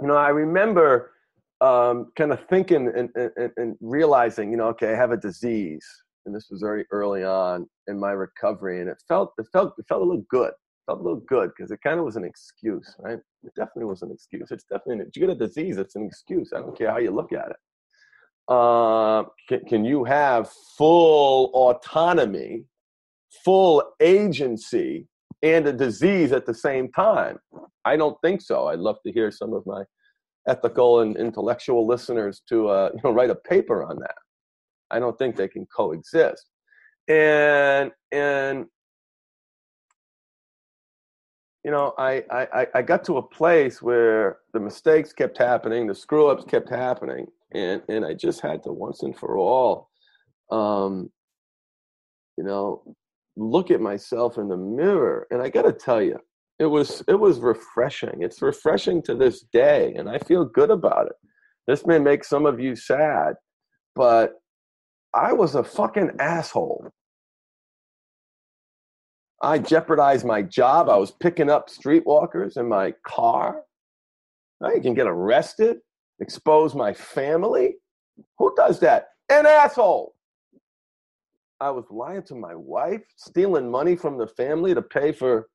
you 0.00 0.08
know, 0.08 0.16
I 0.16 0.28
remember 0.28 1.12
um, 1.60 2.10
kind 2.16 2.32
of 2.32 2.44
thinking 2.48 2.92
and, 2.94 3.08
and, 3.14 3.50
and, 3.56 3.76
realizing, 3.80 4.50
you 4.50 4.56
know, 4.56 4.66
okay, 4.68 4.92
I 4.92 4.96
have 4.96 5.12
a 5.12 5.16
disease. 5.16 5.86
And 6.26 6.34
this 6.34 6.48
was 6.50 6.60
very 6.60 6.84
early 6.90 7.24
on 7.24 7.66
in 7.86 7.98
my 7.98 8.10
recovery. 8.10 8.80
And 8.80 8.90
it 8.90 9.00
felt, 9.08 9.32
it 9.38 9.46
felt, 9.52 9.74
it 9.78 9.86
felt 9.88 10.02
a 10.02 10.04
little 10.04 10.24
good. 10.28 10.48
It 10.48 10.86
felt 10.86 11.00
a 11.00 11.02
little 11.02 11.22
good 11.26 11.50
because 11.56 11.70
it 11.70 11.80
kind 11.82 11.98
of 11.98 12.04
was 12.04 12.16
an 12.16 12.24
excuse, 12.24 12.94
right? 12.98 13.18
It 13.44 13.52
definitely 13.56 13.86
was 13.86 14.02
an 14.02 14.10
excuse. 14.10 14.50
It's 14.50 14.64
definitely, 14.64 15.04
if 15.06 15.16
you 15.16 15.26
get 15.26 15.30
a 15.30 15.46
disease, 15.46 15.78
it's 15.78 15.96
an 15.96 16.04
excuse. 16.04 16.52
I 16.54 16.58
don't 16.58 16.76
care 16.76 16.90
how 16.90 16.98
you 16.98 17.10
look 17.10 17.32
at 17.32 17.50
it 17.50 17.56
uh, 18.48 19.24
can, 19.48 19.64
can 19.66 19.84
you 19.84 20.04
have 20.04 20.50
full 20.76 21.50
autonomy, 21.54 22.64
full 23.44 23.82
agency, 24.00 25.06
and 25.42 25.66
a 25.66 25.72
disease 25.72 26.32
at 26.32 26.46
the 26.46 26.54
same 26.54 26.90
time? 26.92 27.38
I 27.84 27.96
don't 27.96 28.16
think 28.22 28.40
so. 28.40 28.68
I'd 28.68 28.78
love 28.78 28.96
to 29.04 29.12
hear 29.12 29.30
some 29.30 29.52
of 29.52 29.64
my 29.66 29.84
ethical 30.48 31.00
and 31.00 31.16
intellectual 31.16 31.86
listeners 31.86 32.42
to 32.48 32.68
uh, 32.68 32.90
you 32.94 33.00
know 33.02 33.10
write 33.10 33.30
a 33.30 33.34
paper 33.34 33.84
on 33.84 33.98
that. 33.98 34.14
I 34.90 34.98
don't 34.98 35.18
think 35.18 35.36
they 35.36 35.48
can 35.48 35.66
coexist. 35.66 36.46
And 37.08 37.92
and 38.12 38.66
you 41.66 41.72
know, 41.72 41.94
I, 41.98 42.22
I, 42.30 42.66
I 42.76 42.82
got 42.82 43.04
to 43.06 43.16
a 43.16 43.22
place 43.22 43.82
where 43.82 44.38
the 44.52 44.60
mistakes 44.60 45.12
kept 45.12 45.36
happening, 45.36 45.88
the 45.88 45.96
screw 45.96 46.28
ups 46.28 46.44
kept 46.44 46.70
happening, 46.70 47.26
and 47.52 47.82
and 47.88 48.04
I 48.04 48.14
just 48.14 48.40
had 48.40 48.62
to 48.62 48.72
once 48.72 49.02
and 49.02 49.18
for 49.18 49.36
all, 49.36 49.90
um, 50.52 51.10
you 52.38 52.44
know, 52.44 52.84
look 53.36 53.72
at 53.72 53.80
myself 53.80 54.38
in 54.38 54.46
the 54.48 54.56
mirror. 54.56 55.26
And 55.32 55.42
I 55.42 55.48
got 55.48 55.62
to 55.62 55.72
tell 55.72 56.00
you, 56.00 56.20
it 56.60 56.66
was 56.66 57.02
it 57.08 57.18
was 57.18 57.40
refreshing. 57.40 58.22
It's 58.22 58.42
refreshing 58.42 59.02
to 59.02 59.16
this 59.16 59.42
day, 59.52 59.92
and 59.96 60.08
I 60.08 60.18
feel 60.18 60.44
good 60.44 60.70
about 60.70 61.06
it. 61.06 61.16
This 61.66 61.84
may 61.84 61.98
make 61.98 62.22
some 62.22 62.46
of 62.46 62.60
you 62.60 62.76
sad, 62.76 63.34
but 63.96 64.34
I 65.16 65.32
was 65.32 65.54
a 65.54 65.64
fucking 65.64 66.12
asshole 66.20 66.92
I 69.42 69.58
jeopardized 69.58 70.24
my 70.24 70.42
job. 70.42 70.88
I 70.88 70.96
was 70.96 71.10
picking 71.10 71.50
up 71.50 71.68
streetwalkers 71.68 72.56
in 72.56 72.68
my 72.68 72.94
car. 73.06 73.62
I 74.62 74.78
can 74.78 74.94
get 74.94 75.06
arrested, 75.06 75.78
expose 76.20 76.74
my 76.74 76.94
family. 76.94 77.76
Who 78.38 78.54
does 78.56 78.80
that? 78.80 79.08
An 79.28 79.44
asshole. 79.44 80.14
I 81.60 81.70
was 81.70 81.84
lying 81.90 82.22
to 82.24 82.34
my 82.34 82.54
wife, 82.54 83.02
stealing 83.16 83.70
money 83.70 83.96
from 83.96 84.18
the 84.18 84.26
family 84.26 84.74
to 84.74 84.82
pay 84.82 85.12
for 85.12 85.48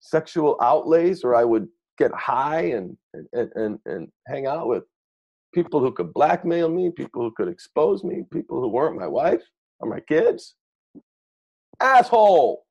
sexual 0.00 0.56
outlays, 0.62 1.24
or 1.24 1.34
I 1.34 1.44
would 1.44 1.68
get 1.98 2.12
high 2.12 2.62
and, 2.62 2.96
and, 3.32 3.50
and, 3.54 3.78
and 3.86 4.08
hang 4.26 4.46
out 4.46 4.68
with 4.68 4.84
people 5.54 5.80
who 5.80 5.92
could 5.92 6.12
blackmail 6.12 6.68
me, 6.68 6.90
people 6.90 7.22
who 7.22 7.32
could 7.32 7.48
expose 7.48 8.04
me, 8.04 8.24
people 8.32 8.60
who 8.60 8.68
weren't 8.68 8.98
my 8.98 9.06
wife 9.06 9.42
or 9.80 9.88
my 9.88 10.00
kids. 10.00 10.54
Asshole. 11.80 12.64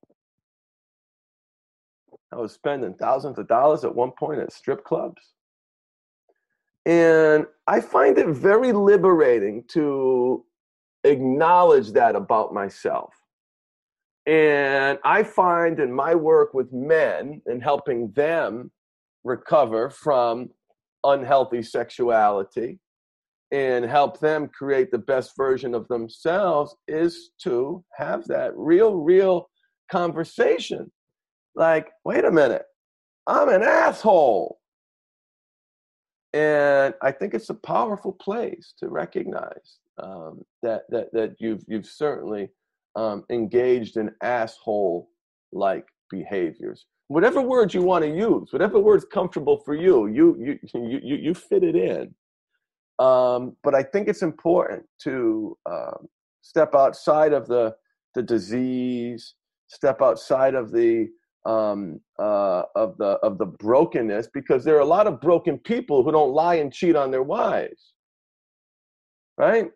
I 2.31 2.37
was 2.37 2.53
spending 2.53 2.93
thousands 2.95 3.39
of 3.39 3.47
dollars 3.47 3.83
at 3.83 3.95
one 3.95 4.11
point 4.11 4.39
at 4.39 4.51
strip 4.51 4.83
clubs. 4.83 5.33
And 6.85 7.45
I 7.65 7.81
find 7.81 8.17
it 8.17 8.27
very 8.27 8.71
liberating 8.71 9.63
to 9.69 10.45
acknowledge 11.03 11.91
that 11.93 12.15
about 12.15 12.53
myself. 12.53 13.13
And 14.27 14.99
I 15.03 15.23
find 15.23 15.79
in 15.79 15.91
my 15.91 16.15
work 16.15 16.53
with 16.53 16.71
men 16.73 17.41
and 17.45 17.61
helping 17.61 18.11
them 18.11 18.71
recover 19.23 19.89
from 19.89 20.49
unhealthy 21.13 21.61
sexuality 21.61 22.79
and 23.51 23.85
help 23.85 24.19
them 24.19 24.47
create 24.47 24.91
the 24.91 24.97
best 24.97 25.31
version 25.37 25.73
of 25.73 25.87
themselves 25.87 26.75
is 26.87 27.31
to 27.43 27.83
have 27.93 28.25
that 28.27 28.51
real, 28.55 28.95
real 28.97 29.49
conversation. 29.91 30.91
Like, 31.55 31.91
wait 32.03 32.25
a 32.25 32.31
minute, 32.31 32.63
I'm 33.27 33.49
an 33.49 33.63
asshole. 33.63 34.59
And 36.33 36.93
I 37.01 37.11
think 37.11 37.33
it's 37.33 37.49
a 37.49 37.53
powerful 37.53 38.11
place 38.11 38.73
to 38.79 38.89
recognize 38.89 39.77
um, 40.03 40.41
that, 40.63 40.83
that, 40.89 41.13
that 41.13 41.35
you've, 41.39 41.63
you've 41.67 41.85
certainly 41.85 42.49
um, 42.97 43.23
engaged 43.29 43.95
in 43.95 44.11
asshole 44.21 45.09
like 45.53 45.85
behaviors. 46.09 46.85
Whatever 47.07 47.41
words 47.41 47.73
you 47.73 47.83
want 47.83 48.03
to 48.03 48.09
use, 48.09 48.51
whatever 48.51 48.79
word's 48.79 49.05
comfortable 49.05 49.57
for 49.57 49.75
you, 49.75 50.07
you, 50.07 50.35
you, 50.39 50.59
you, 50.73 51.15
you, 51.15 51.33
fit 51.35 51.63
it 51.63 51.75
in. 51.75 52.13
Um, 52.97 53.55
but 53.63 53.75
I 53.75 53.83
think 53.83 54.07
it's 54.07 54.23
important 54.23 54.85
to 55.03 55.55
um, 55.69 56.07
step 56.41 56.73
outside 56.73 57.33
of 57.33 57.47
the 57.47 57.75
the 58.15 58.23
disease, 58.23 59.35
step 59.67 60.01
outside 60.01 60.55
of 60.55 60.71
the 60.71 61.09
um, 61.45 61.99
uh, 62.17 62.63
of 62.75 62.97
the 62.97 63.19
of 63.21 63.37
the 63.37 63.45
brokenness, 63.45 64.29
because 64.33 64.63
there 64.63 64.75
are 64.75 64.79
a 64.79 64.85
lot 64.85 65.05
of 65.05 65.21
broken 65.21 65.59
people 65.59 66.03
who 66.03 66.11
don't 66.11 66.33
lie 66.33 66.55
and 66.55 66.73
cheat 66.73 66.95
on 66.95 67.11
their 67.11 67.23
wives. 67.23 67.93
Right? 69.37 69.69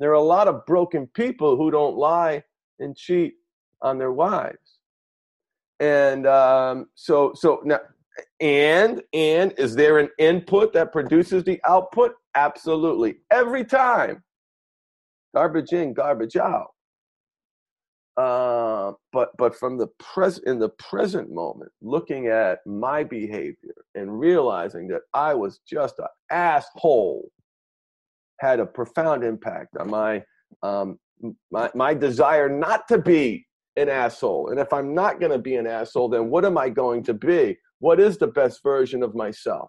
There 0.00 0.10
are 0.10 0.14
a 0.14 0.20
lot 0.22 0.48
of 0.48 0.66
broken 0.66 1.06
people 1.08 1.56
who 1.56 1.70
don't 1.70 1.96
lie 1.96 2.42
and 2.80 2.96
cheat 2.96 3.34
on 3.82 3.98
their 3.98 4.12
wives. 4.12 4.61
And 5.82 6.28
um, 6.28 6.86
so 6.94 7.32
so 7.34 7.60
now 7.64 7.80
and 8.38 9.02
and 9.12 9.52
is 9.58 9.74
there 9.74 9.98
an 9.98 10.10
input 10.16 10.72
that 10.74 10.92
produces 10.92 11.42
the 11.42 11.60
output? 11.64 12.12
Absolutely. 12.36 13.16
Every 13.32 13.64
time. 13.64 14.22
Garbage 15.34 15.72
in 15.72 15.92
garbage 15.92 16.36
out. 16.36 16.68
Uh, 18.16 18.92
but 19.12 19.30
but 19.38 19.56
from 19.56 19.76
the 19.76 19.88
present 19.98 20.46
in 20.46 20.60
the 20.60 20.68
present 20.68 21.32
moment 21.32 21.72
looking 21.80 22.28
at 22.28 22.58
my 22.66 23.02
behavior 23.02 23.74
and 23.94 24.20
realizing 24.20 24.86
that 24.86 25.00
i 25.14 25.32
was 25.32 25.60
just 25.66 25.98
an 25.98 26.04
asshole 26.30 27.26
had 28.38 28.60
a 28.60 28.66
profound 28.66 29.24
impact 29.24 29.78
on 29.78 29.88
my 29.88 30.22
um, 30.62 30.98
my, 31.50 31.70
my 31.74 31.94
desire 31.94 32.50
not 32.50 32.86
to 32.86 32.98
be 32.98 33.46
an 33.76 33.88
asshole 33.88 34.50
and 34.50 34.60
if 34.60 34.72
i'm 34.72 34.94
not 34.94 35.18
going 35.18 35.32
to 35.32 35.38
be 35.38 35.56
an 35.56 35.66
asshole 35.66 36.08
then 36.08 36.28
what 36.28 36.44
am 36.44 36.58
i 36.58 36.68
going 36.68 37.02
to 37.02 37.14
be 37.14 37.56
what 37.82 37.98
is 37.98 38.16
the 38.16 38.28
best 38.28 38.62
version 38.62 39.02
of 39.02 39.16
myself? 39.16 39.68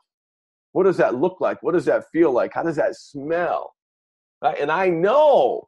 What 0.73 0.83
does 0.83 0.97
that 0.97 1.15
look 1.15 1.41
like? 1.41 1.63
What 1.63 1.73
does 1.73 1.85
that 1.85 2.03
feel 2.13 2.31
like? 2.31 2.53
How 2.53 2.61
does 2.61 2.75
that 2.75 2.95
smell? 2.95 3.73
Right? 4.39 4.59
And 4.59 4.71
I 4.71 4.89
know, 4.89 5.67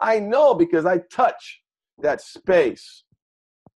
I 0.00 0.18
know 0.18 0.54
because 0.54 0.86
I 0.86 1.02
touch 1.14 1.60
that 1.98 2.22
space 2.22 3.04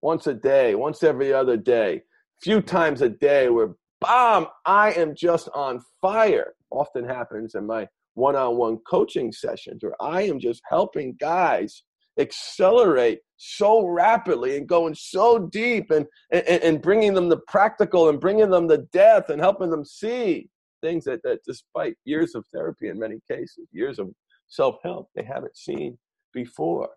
once 0.01 0.29
a 0.29 0.35
day, 0.35 0.77
once 0.77 1.03
every 1.03 1.33
other 1.33 1.57
day, 1.57 1.97
a 1.97 2.41
few 2.41 2.61
times 2.61 3.03
a 3.03 3.09
day 3.09 3.49
where 3.49 3.75
bam, 4.01 4.47
I 4.65 4.93
am 4.93 5.17
just 5.17 5.49
on 5.53 5.81
fire. 6.01 6.55
Often 6.71 7.09
happens 7.09 7.57
in 7.57 7.67
my 7.67 7.89
one-on-one 8.15 8.79
coaching 8.89 9.33
sessions 9.33 9.83
where 9.83 10.01
I 10.01 10.23
am 10.23 10.39
just 10.39 10.63
helping 10.71 11.17
guys 11.19 11.83
accelerate 12.19 13.21
so 13.37 13.87
rapidly 13.87 14.57
and 14.57 14.67
going 14.69 14.95
so 14.95 15.39
deep 15.39 15.91
and, 15.91 16.07
and, 16.31 16.47
and 16.47 16.83
bringing 16.83 17.15
them 17.15 17.29
the 17.29 17.41
practical 17.49 18.09
and 18.09 18.21
bringing 18.21 18.51
them 18.51 18.67
the 18.67 18.87
death 18.93 19.29
and 19.31 19.41
helping 19.41 19.71
them 19.71 19.85
see 19.85 20.49
things 20.83 21.05
that, 21.05 21.23
that 21.23 21.41
despite 21.47 21.97
years 22.05 22.35
of 22.35 22.45
therapy 22.53 22.89
in 22.89 22.99
many 22.99 23.19
cases, 23.31 23.67
years 23.73 23.99
of 23.99 24.11
self-help, 24.47 25.09
they 25.15 25.25
haven't 25.25 25.57
seen 25.57 25.99
before. 26.33 26.91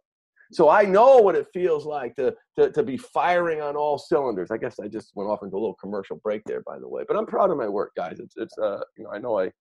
So 0.51 0.69
I 0.69 0.83
know 0.83 1.17
what 1.17 1.35
it 1.35 1.47
feels 1.53 1.85
like 1.85 2.15
to, 2.15 2.33
to, 2.57 2.71
to 2.71 2.83
be 2.83 2.95
firing 2.97 3.61
on 3.61 3.75
all 3.75 3.97
cylinders. 3.97 4.49
I 4.51 4.57
guess 4.57 4.79
I 4.79 4.87
just 4.87 5.11
went 5.15 5.29
off 5.29 5.43
into 5.43 5.55
a 5.55 5.59
little 5.59 5.75
commercial 5.75 6.17
break 6.23 6.41
there, 6.45 6.61
by 6.61 6.79
the 6.79 6.87
way. 6.87 7.03
But 7.05 7.17
I'm 7.17 7.25
proud 7.25 7.51
of 7.51 7.57
my 7.57 7.67
work, 7.67 7.91
guys. 7.97 8.19
It's, 8.19 8.35
it's 8.37 8.57
uh, 8.57 8.79
you 8.97 9.03
know, 9.03 9.11
I 9.11 9.17
know 9.17 9.39
I 9.39 9.51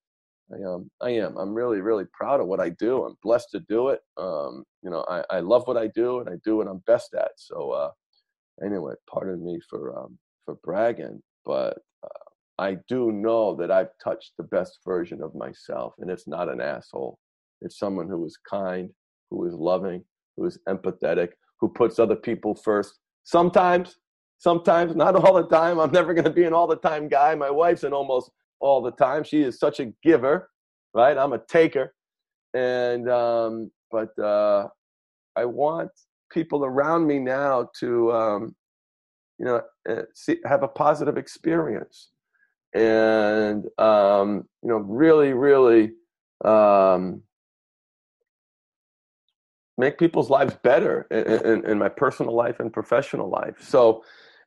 I 0.52 0.62
um 0.62 0.90
I 1.00 1.10
am. 1.10 1.36
I'm 1.36 1.54
really 1.54 1.80
really 1.80 2.04
proud 2.12 2.40
of 2.40 2.46
what 2.46 2.60
I 2.60 2.70
do. 2.70 3.04
I'm 3.04 3.16
blessed 3.22 3.50
to 3.52 3.60
do 3.68 3.88
it. 3.88 4.00
Um, 4.16 4.64
you 4.82 4.90
know, 4.90 5.04
I, 5.08 5.24
I 5.30 5.40
love 5.40 5.66
what 5.66 5.76
I 5.76 5.88
do 5.88 6.20
and 6.20 6.28
I 6.28 6.34
do 6.44 6.56
what 6.58 6.68
I'm 6.68 6.82
best 6.86 7.14
at. 7.14 7.32
So 7.36 7.72
uh, 7.72 7.90
anyway, 8.64 8.94
pardon 9.12 9.44
me 9.44 9.58
for 9.68 9.98
um 9.98 10.18
for 10.44 10.56
bragging, 10.62 11.20
but 11.44 11.78
uh, 12.04 12.30
I 12.58 12.76
do 12.88 13.10
know 13.12 13.56
that 13.56 13.70
I've 13.70 13.90
touched 14.02 14.32
the 14.38 14.44
best 14.44 14.78
version 14.84 15.20
of 15.22 15.34
myself, 15.34 15.94
and 15.98 16.10
it's 16.10 16.28
not 16.28 16.48
an 16.48 16.60
asshole. 16.60 17.18
It's 17.60 17.78
someone 17.78 18.08
who 18.08 18.24
is 18.24 18.38
kind, 18.48 18.90
who 19.30 19.46
is 19.46 19.54
loving, 19.54 20.04
who 20.36 20.44
is 20.46 20.58
empathetic, 20.68 21.30
who 21.60 21.68
puts 21.68 21.98
other 21.98 22.16
people 22.16 22.54
first. 22.54 22.98
Sometimes, 23.24 23.96
sometimes, 24.38 24.94
not 24.94 25.16
all 25.16 25.34
the 25.34 25.48
time. 25.48 25.80
I'm 25.80 25.90
never 25.90 26.14
going 26.14 26.24
to 26.24 26.30
be 26.30 26.44
an 26.44 26.52
all 26.52 26.66
the 26.66 26.76
time 26.76 27.08
guy. 27.08 27.34
My 27.34 27.50
wife's 27.50 27.82
an 27.82 27.92
almost 27.92 28.30
all 28.60 28.82
the 28.82 28.92
time. 28.92 29.24
She 29.24 29.42
is 29.42 29.58
such 29.58 29.80
a 29.80 29.92
giver, 30.02 30.50
right? 30.94 31.16
I'm 31.16 31.32
a 31.32 31.38
taker, 31.38 31.94
and 32.54 33.08
um, 33.10 33.70
but 33.90 34.18
uh, 34.18 34.68
I 35.36 35.44
want 35.44 35.90
people 36.30 36.64
around 36.64 37.06
me 37.06 37.18
now 37.18 37.68
to, 37.80 38.12
um, 38.12 38.56
you 39.38 39.44
know, 39.44 39.62
eh, 39.88 40.02
see, 40.14 40.38
have 40.44 40.62
a 40.62 40.68
positive 40.68 41.16
experience, 41.16 42.10
and 42.74 43.64
um, 43.78 44.48
you 44.62 44.70
know, 44.70 44.78
really, 44.78 45.32
really 45.32 45.92
um, 46.44 47.22
make 49.78 49.98
people's 49.98 50.30
lives 50.30 50.54
better 50.62 51.06
in, 51.10 51.24
in, 51.24 51.70
in, 51.70 51.78
my 51.78 51.88
personal 51.88 52.34
life 52.34 52.60
and 52.60 52.72
professional 52.72 53.28
life. 53.28 53.56
So 53.60 54.02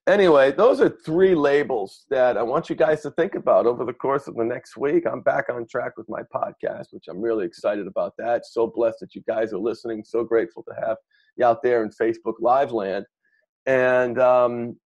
anyway, 0.10 0.52
those 0.52 0.82
are 0.82 0.89
three 0.89 1.36
labels 1.36 2.06
that 2.10 2.38
I 2.38 2.41
want 2.41 2.69
you 2.69 2.76
guys 2.76 3.02
to 3.04 3.12
think 3.12 3.36
about 3.36 3.65
over 3.65 3.86
the 3.86 3.93
course 3.93 4.28
of 4.28 4.36
the 4.36 4.43
next 4.43 4.76
week. 4.76 5.06
I'm 5.06 5.22
back 5.22 5.45
on 5.50 5.67
track 5.67 5.98
with 5.98 6.10
my 6.10 6.22
podcast, 6.34 6.88
which 6.91 7.06
I'm 7.08 7.22
really 7.22 7.45
excited 7.45 7.88
about 7.88 8.13
that. 8.17 8.45
So 8.45 8.67
blessed 8.67 9.00
that 9.02 9.15
you 9.15 9.22
guys 9.28 9.54
are 9.54 9.60
listening. 9.60 10.04
So 10.04 10.24
grateful 10.24 10.63
to 10.63 10.74
have 10.86 10.98
you 11.38 11.45
out 11.45 11.62
there 11.62 11.84
in 11.84 11.89
Facebook 11.89 12.36
Live 12.39 12.72
land. 12.72 13.06
And 13.65 14.19
um, 14.19 14.78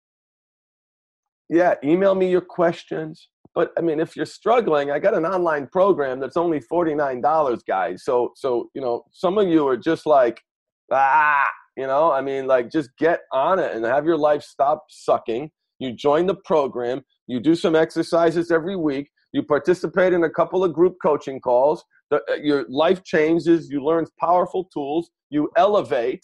yeah, 1.49 1.75
email 1.85 2.15
me 2.15 2.31
your 2.31 2.41
questions. 2.41 3.29
But 3.55 3.73
I 3.79 3.81
mean, 3.81 4.01
if 4.01 4.17
you're 4.17 4.27
struggling, 4.27 4.91
I 4.91 4.99
got 4.99 5.15
an 5.15 5.27
online 5.27 5.67
program 5.69 6.21
that's 6.21 6.37
only 6.37 6.61
$49, 6.61 7.61
guys. 7.67 8.05
So, 8.05 8.33
so 8.35 8.71
you 8.75 8.81
know, 8.81 9.05
some 9.13 9.39
of 9.39 9.47
you 9.47 9.67
are 9.69 9.77
just 9.77 10.07
like, 10.07 10.43
ah, 10.91 11.47
you 11.77 11.87
know, 11.87 12.13
I 12.13 12.21
mean, 12.21 12.47
like 12.47 12.71
just 12.71 12.91
get 12.99 13.21
on 13.33 13.59
it 13.59 13.75
and 13.75 13.85
have 13.85 14.05
your 14.05 14.17
life 14.17 14.43
stop 14.43 14.85
sucking. 14.91 15.51
You 15.79 15.93
join 15.93 16.27
the 16.27 16.37
program, 16.45 17.03
you 17.27 17.41
do 17.41 17.55
some 17.55 17.75
exercises 17.75 18.51
every 18.51 18.77
week, 18.77 19.11
you 19.33 19.43
participate 19.43 20.13
in 20.13 20.25
a 20.25 20.31
couple 20.31 20.63
of 20.63 20.73
group 20.73 20.97
coaching 21.03 21.41
calls. 21.41 21.85
The, 22.11 22.21
uh, 22.31 22.35
your 22.35 22.67
life 22.69 23.03
changes, 23.03 23.69
you 23.71 23.83
learn 23.83 24.07
powerful 24.21 24.69
tools, 24.73 25.11
you 25.31 25.51
elevate. 25.57 26.21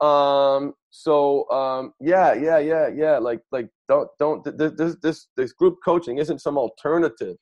Um, 0.00 0.74
so 0.90 1.50
um, 1.50 1.92
yeah, 2.00 2.32
yeah, 2.34 2.58
yeah, 2.58 2.88
yeah. 2.88 3.18
Like, 3.18 3.40
like 3.50 3.68
don't, 3.88 4.08
don't. 4.18 4.44
This, 4.56 4.96
this, 5.02 5.26
this 5.36 5.52
group 5.52 5.78
coaching 5.84 6.18
isn't 6.18 6.40
some 6.40 6.56
alternative. 6.56 7.36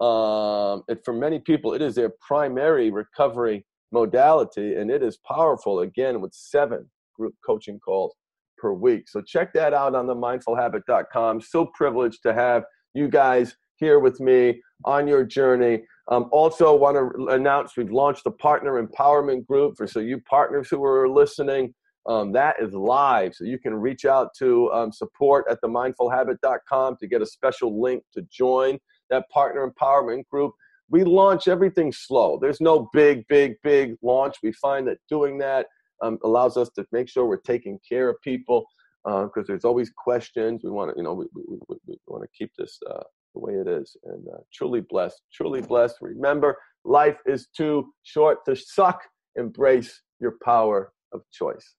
Um, 0.00 0.84
and 0.88 0.98
for 1.04 1.12
many 1.12 1.40
people, 1.40 1.74
it 1.74 1.82
is 1.82 1.94
their 1.94 2.12
primary 2.26 2.90
recovery 2.90 3.66
modality, 3.92 4.76
and 4.76 4.90
it 4.90 5.02
is 5.02 5.18
powerful 5.18 5.80
again 5.80 6.20
with 6.20 6.34
seven 6.34 6.88
group 7.14 7.34
coaching 7.44 7.78
calls 7.78 8.14
per 8.58 8.72
week. 8.72 9.08
So 9.08 9.20
check 9.22 9.52
that 9.54 9.72
out 9.72 9.94
on 9.94 10.06
the 10.06 10.14
mindfulhabit.com. 10.14 11.40
So 11.40 11.66
privileged 11.74 12.22
to 12.24 12.34
have 12.34 12.64
you 12.94 13.08
guys 13.08 13.56
here 13.76 14.00
with 14.00 14.20
me 14.20 14.60
on 14.84 15.06
your 15.06 15.24
journey. 15.24 15.82
Um, 16.10 16.28
also, 16.32 16.74
want 16.74 16.96
to 16.96 17.28
announce 17.28 17.76
we've 17.76 17.90
launched 17.90 18.26
a 18.26 18.30
partner 18.30 18.84
empowerment 18.84 19.46
group 19.46 19.76
for 19.76 19.86
so 19.86 20.00
you 20.00 20.20
partners 20.28 20.68
who 20.70 20.82
are 20.84 21.08
listening. 21.08 21.74
Um, 22.06 22.32
that 22.32 22.56
is 22.58 22.72
live, 22.72 23.34
so 23.34 23.44
you 23.44 23.58
can 23.58 23.74
reach 23.74 24.06
out 24.06 24.30
to 24.38 24.72
um, 24.72 24.90
support 24.90 25.44
at 25.50 25.60
the 25.60 25.68
mindfulhabit.com 25.68 26.96
to 27.00 27.06
get 27.06 27.20
a 27.20 27.26
special 27.26 27.82
link 27.82 28.02
to 28.14 28.22
join 28.32 28.78
that 29.10 29.28
partner 29.28 29.70
empowerment 29.70 30.26
group 30.28 30.52
we 30.90 31.04
launch 31.04 31.48
everything 31.48 31.92
slow. 31.92 32.38
There's 32.40 32.60
no 32.60 32.88
big, 32.92 33.26
big, 33.28 33.54
big 33.62 33.96
launch. 34.02 34.36
We 34.42 34.52
find 34.52 34.86
that 34.88 34.98
doing 35.08 35.38
that 35.38 35.66
um, 36.02 36.18
allows 36.24 36.56
us 36.56 36.70
to 36.76 36.86
make 36.92 37.08
sure 37.08 37.26
we're 37.26 37.38
taking 37.38 37.78
care 37.88 38.08
of 38.08 38.16
people 38.22 38.66
because 39.04 39.30
uh, 39.36 39.48
there's 39.48 39.64
always 39.64 39.90
questions. 39.96 40.62
We 40.64 40.70
want 40.70 40.90
to, 40.90 40.96
you 40.96 41.02
know, 41.02 41.14
we, 41.14 41.26
we, 41.34 41.58
we, 41.68 41.76
we 41.86 41.96
want 42.06 42.24
to 42.24 42.28
keep 42.36 42.52
this 42.58 42.78
uh, 42.90 43.02
the 43.34 43.40
way 43.40 43.54
it 43.54 43.68
is. 43.68 43.96
And 44.04 44.26
uh, 44.28 44.38
truly 44.52 44.80
blessed, 44.80 45.20
truly 45.32 45.60
blessed. 45.60 45.96
Remember, 46.00 46.56
life 46.84 47.18
is 47.26 47.48
too 47.56 47.92
short 48.02 48.44
to 48.46 48.56
suck. 48.56 49.02
Embrace 49.36 50.02
your 50.20 50.34
power 50.44 50.92
of 51.12 51.22
choice. 51.32 51.74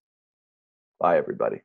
Bye, 1.00 1.18
everybody. 1.18 1.62